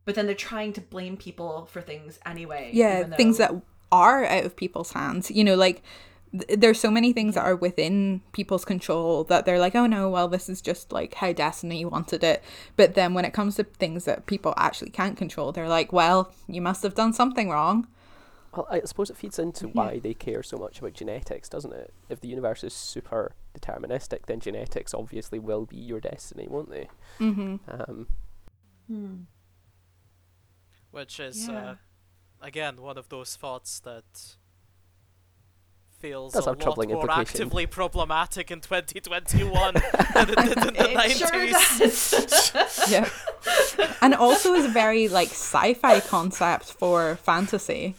[0.04, 2.70] but then they're trying to blame people for things anyway.
[2.72, 3.52] yeah even things that
[3.92, 5.82] are out of people's hands you know like
[6.32, 10.08] th- there's so many things that are within people's control that they're like oh no
[10.08, 12.42] well this is just like how destiny wanted it
[12.76, 16.32] but then when it comes to things that people actually can't control they're like well
[16.48, 17.86] you must have done something wrong
[18.54, 21.92] Well, I suppose it feeds into why they care so much about genetics, doesn't it?
[22.08, 26.88] If the universe is super deterministic, then genetics obviously will be your destiny, won't they?
[27.20, 27.56] mm-hmm.
[27.68, 28.08] Um,
[28.88, 29.16] Hmm.
[30.90, 31.70] Which is Yeah.
[31.70, 31.74] uh,
[32.42, 34.04] again one of those thoughts that
[35.98, 37.10] feels Does a lot more implication.
[37.20, 39.74] actively problematic in 2021
[40.14, 42.52] than it did in the It sure 90s.
[42.52, 42.90] does.
[42.90, 43.08] yeah
[44.00, 47.94] and also is a very like sci-fi concept for fantasy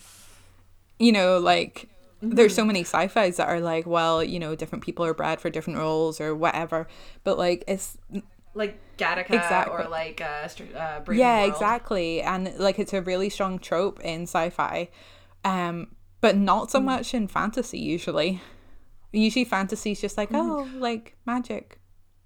[0.98, 1.90] you know like
[2.24, 5.52] there's so many sci-fis that are like well you know different people are bred for
[5.52, 6.88] different roles or whatever
[7.24, 7.98] but like it's
[8.54, 9.74] like Gattaca Exactly.
[9.74, 10.48] or like uh,
[10.78, 11.54] uh Brave yeah World.
[11.54, 12.22] exactly.
[12.22, 14.90] And like it's a really strong trope in sci-fi.
[15.44, 18.42] Um but not so much in fantasy usually.
[19.12, 21.80] Usually fantasy is just like oh like magic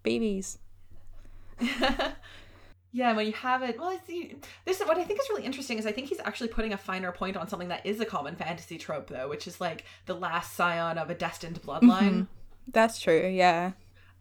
[0.03, 0.57] babies.
[2.95, 5.77] Yeah, when you have it, well, it's, you, this what I think is really interesting
[5.77, 8.37] is I think he's actually putting a finer point on something that is a common
[8.37, 12.27] fantasy trope, though, which is like the last scion of a destined bloodline,
[12.71, 13.73] that's true yeah.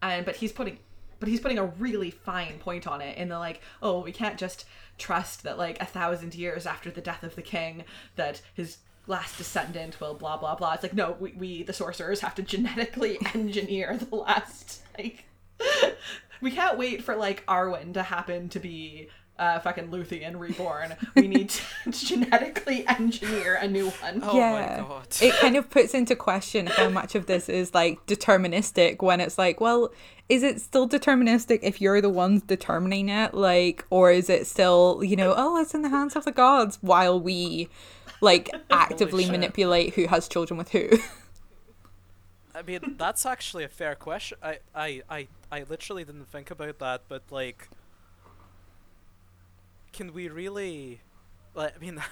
[0.02, 0.78] And but he's putting,
[1.20, 4.38] but he's putting a really fine point on it in the like, oh, we can't
[4.38, 4.64] just
[4.98, 7.84] trust that like a thousand years after the death of the king
[8.16, 10.74] that his last descendant will blah blah blah.
[10.74, 15.24] It's like no, we, we the sorcerers have to genetically engineer the last like.
[16.40, 19.08] we can't wait for like Arwen to happen to be
[19.39, 20.95] uh fucking Luthien reborn.
[21.14, 24.20] We need to genetically engineer a new one.
[24.22, 25.09] Oh yeah my god.
[25.20, 29.39] it kind of puts into question how much of this is like deterministic when it's
[29.39, 29.91] like well
[30.28, 35.03] is it still deterministic if you're the ones determining it like or is it still
[35.05, 37.68] you know oh it's in the hands of the gods while we
[38.20, 40.89] like actively manipulate who has children with who
[42.55, 44.39] I mean, that's actually a fair question.
[44.41, 47.68] I, I, I, I literally didn't think about that, but like,
[49.95, 51.01] can we really,
[51.55, 52.03] like, I mean,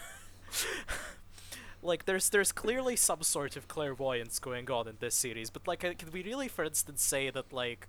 [1.82, 5.84] like, there's there's clearly some sort of clairvoyance going on in this series, but like,
[5.84, 7.88] uh, can we really, for instance, say that like,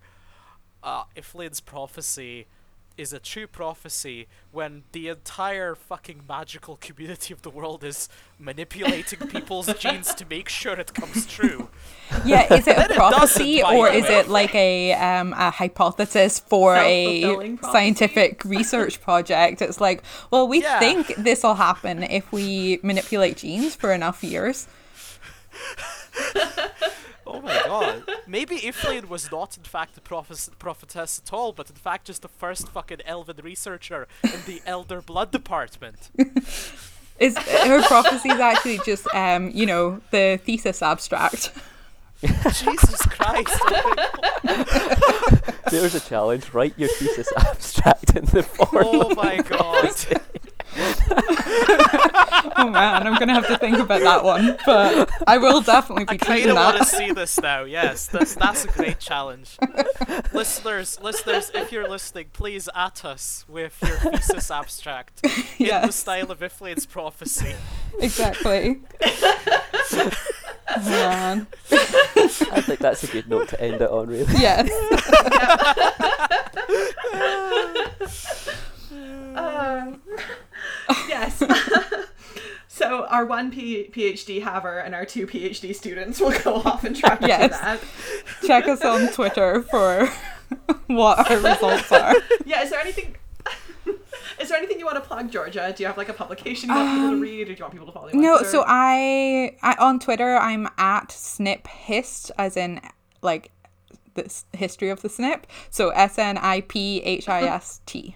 [0.82, 2.48] uh, if Lynn's prophecy
[2.98, 9.20] is a true prophecy when the entire fucking magical community of the world is manipulating
[9.30, 11.70] people's genes to make sure it comes true?
[12.26, 14.20] yeah is it a prophecy doesn't, or is way.
[14.20, 17.58] it like a um a hypothesis for a prophecy?
[17.72, 20.80] scientific research project it's like well we Yeah.
[20.80, 24.68] think this will happen if we manipulate genes for enough years
[27.34, 28.04] Oh my god.
[28.28, 32.22] Maybe Ithlinne was not in fact a prophes- prophetess at all, but in fact just
[32.22, 36.10] the first fucking elven researcher in the Elder Blood Department.
[37.20, 41.52] Is her prophecy is actually just um, you know, the thesis abstract.
[42.24, 43.62] Jesus Christ.
[45.70, 46.52] there's a challenge.
[46.54, 48.70] Write your thesis abstract in the form.
[48.74, 49.92] Oh my god.
[52.56, 54.58] oh man, I'm gonna have to think about that one.
[54.66, 56.88] But I will definitely I be kind tweeting of want to that.
[56.88, 57.64] see this now.
[57.64, 59.58] Yes, that's that's a great challenge.
[60.34, 65.22] listeners, listeners, if you're listening, please at us with your thesis abstract
[65.60, 67.56] in the style of Ithlinne's prophecy.
[68.00, 68.82] Exactly.
[69.06, 70.12] oh,
[70.86, 71.48] man.
[71.72, 74.34] I think that's a good note to end it on, really.
[74.38, 74.70] Yes.
[79.36, 80.02] Um,
[81.08, 81.42] yes.
[82.68, 86.96] so our one P- PhD haver and our two PhD students will go off and
[86.96, 87.52] try to Yes.
[87.60, 87.80] that.
[88.46, 90.10] Check us on Twitter for
[90.88, 92.16] what our results are.
[92.46, 92.64] Yeah.
[92.64, 93.16] Is there anything?
[94.40, 95.74] Is there anything you want to plug, Georgia?
[95.76, 97.72] Do you have like a publication you want people to read, or do you want
[97.72, 98.14] people to follow you?
[98.16, 102.82] Um, No, so I, I on Twitter I'm at sniphist as in
[103.22, 103.52] like
[104.16, 105.46] the history of the snip.
[105.70, 108.16] So S N I P H I S T.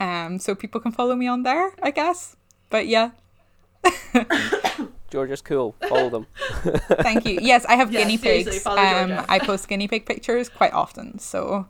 [0.00, 2.36] Um, so people can follow me on there, I guess.
[2.70, 3.10] But yeah,
[5.10, 5.74] Georgia's cool.
[5.88, 6.26] Follow them.
[7.02, 7.38] Thank you.
[7.40, 8.66] Yes, I have Yes, guinea pigs.
[8.66, 11.66] Um, I post guinea pig pictures quite often, so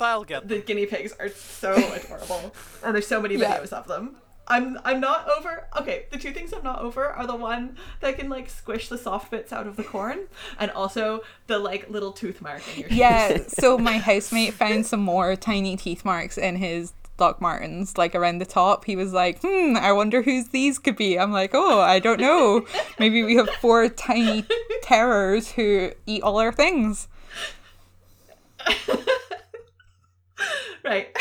[0.00, 3.58] I'll get The guinea pigs are so adorable, and there's so many Yeah.
[3.58, 4.16] videos of them.
[4.52, 5.66] I'm I'm not over.
[5.80, 8.98] Okay, the two things I'm not over are the one that can like squish the
[8.98, 12.90] soft bits out of the corn, and also the like little tooth mark in your
[12.90, 13.38] yeah.
[13.48, 18.38] So my housemate found some more tiny teeth marks in his Doc Martens, like around
[18.38, 18.84] the top.
[18.84, 22.20] He was like, "Hmm, I wonder whose these could be." I'm like, "Oh, I don't
[22.20, 22.66] know.
[22.98, 24.44] Maybe we have four tiny
[24.82, 27.08] terrors who eat all our things."
[30.84, 31.16] right.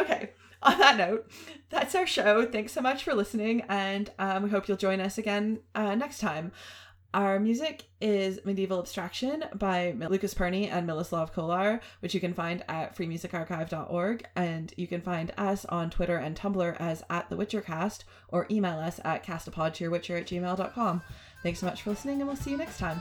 [0.00, 0.30] okay.
[0.62, 1.26] On that note,
[1.70, 2.44] that's our show.
[2.46, 6.18] Thanks so much for listening, and um, we hope you'll join us again uh, next
[6.18, 6.52] time.
[7.12, 12.62] Our music is Medieval Abstraction by Lucas Perney and Miloslav Kolar, which you can find
[12.68, 14.24] at freemusicarchive.org.
[14.36, 18.78] And you can find us on Twitter and Tumblr as at the Witchercast or email
[18.78, 21.02] us at castapodtoyourwitcher at gmail.com.
[21.42, 23.00] Thanks so much for listening, and we'll see you next time.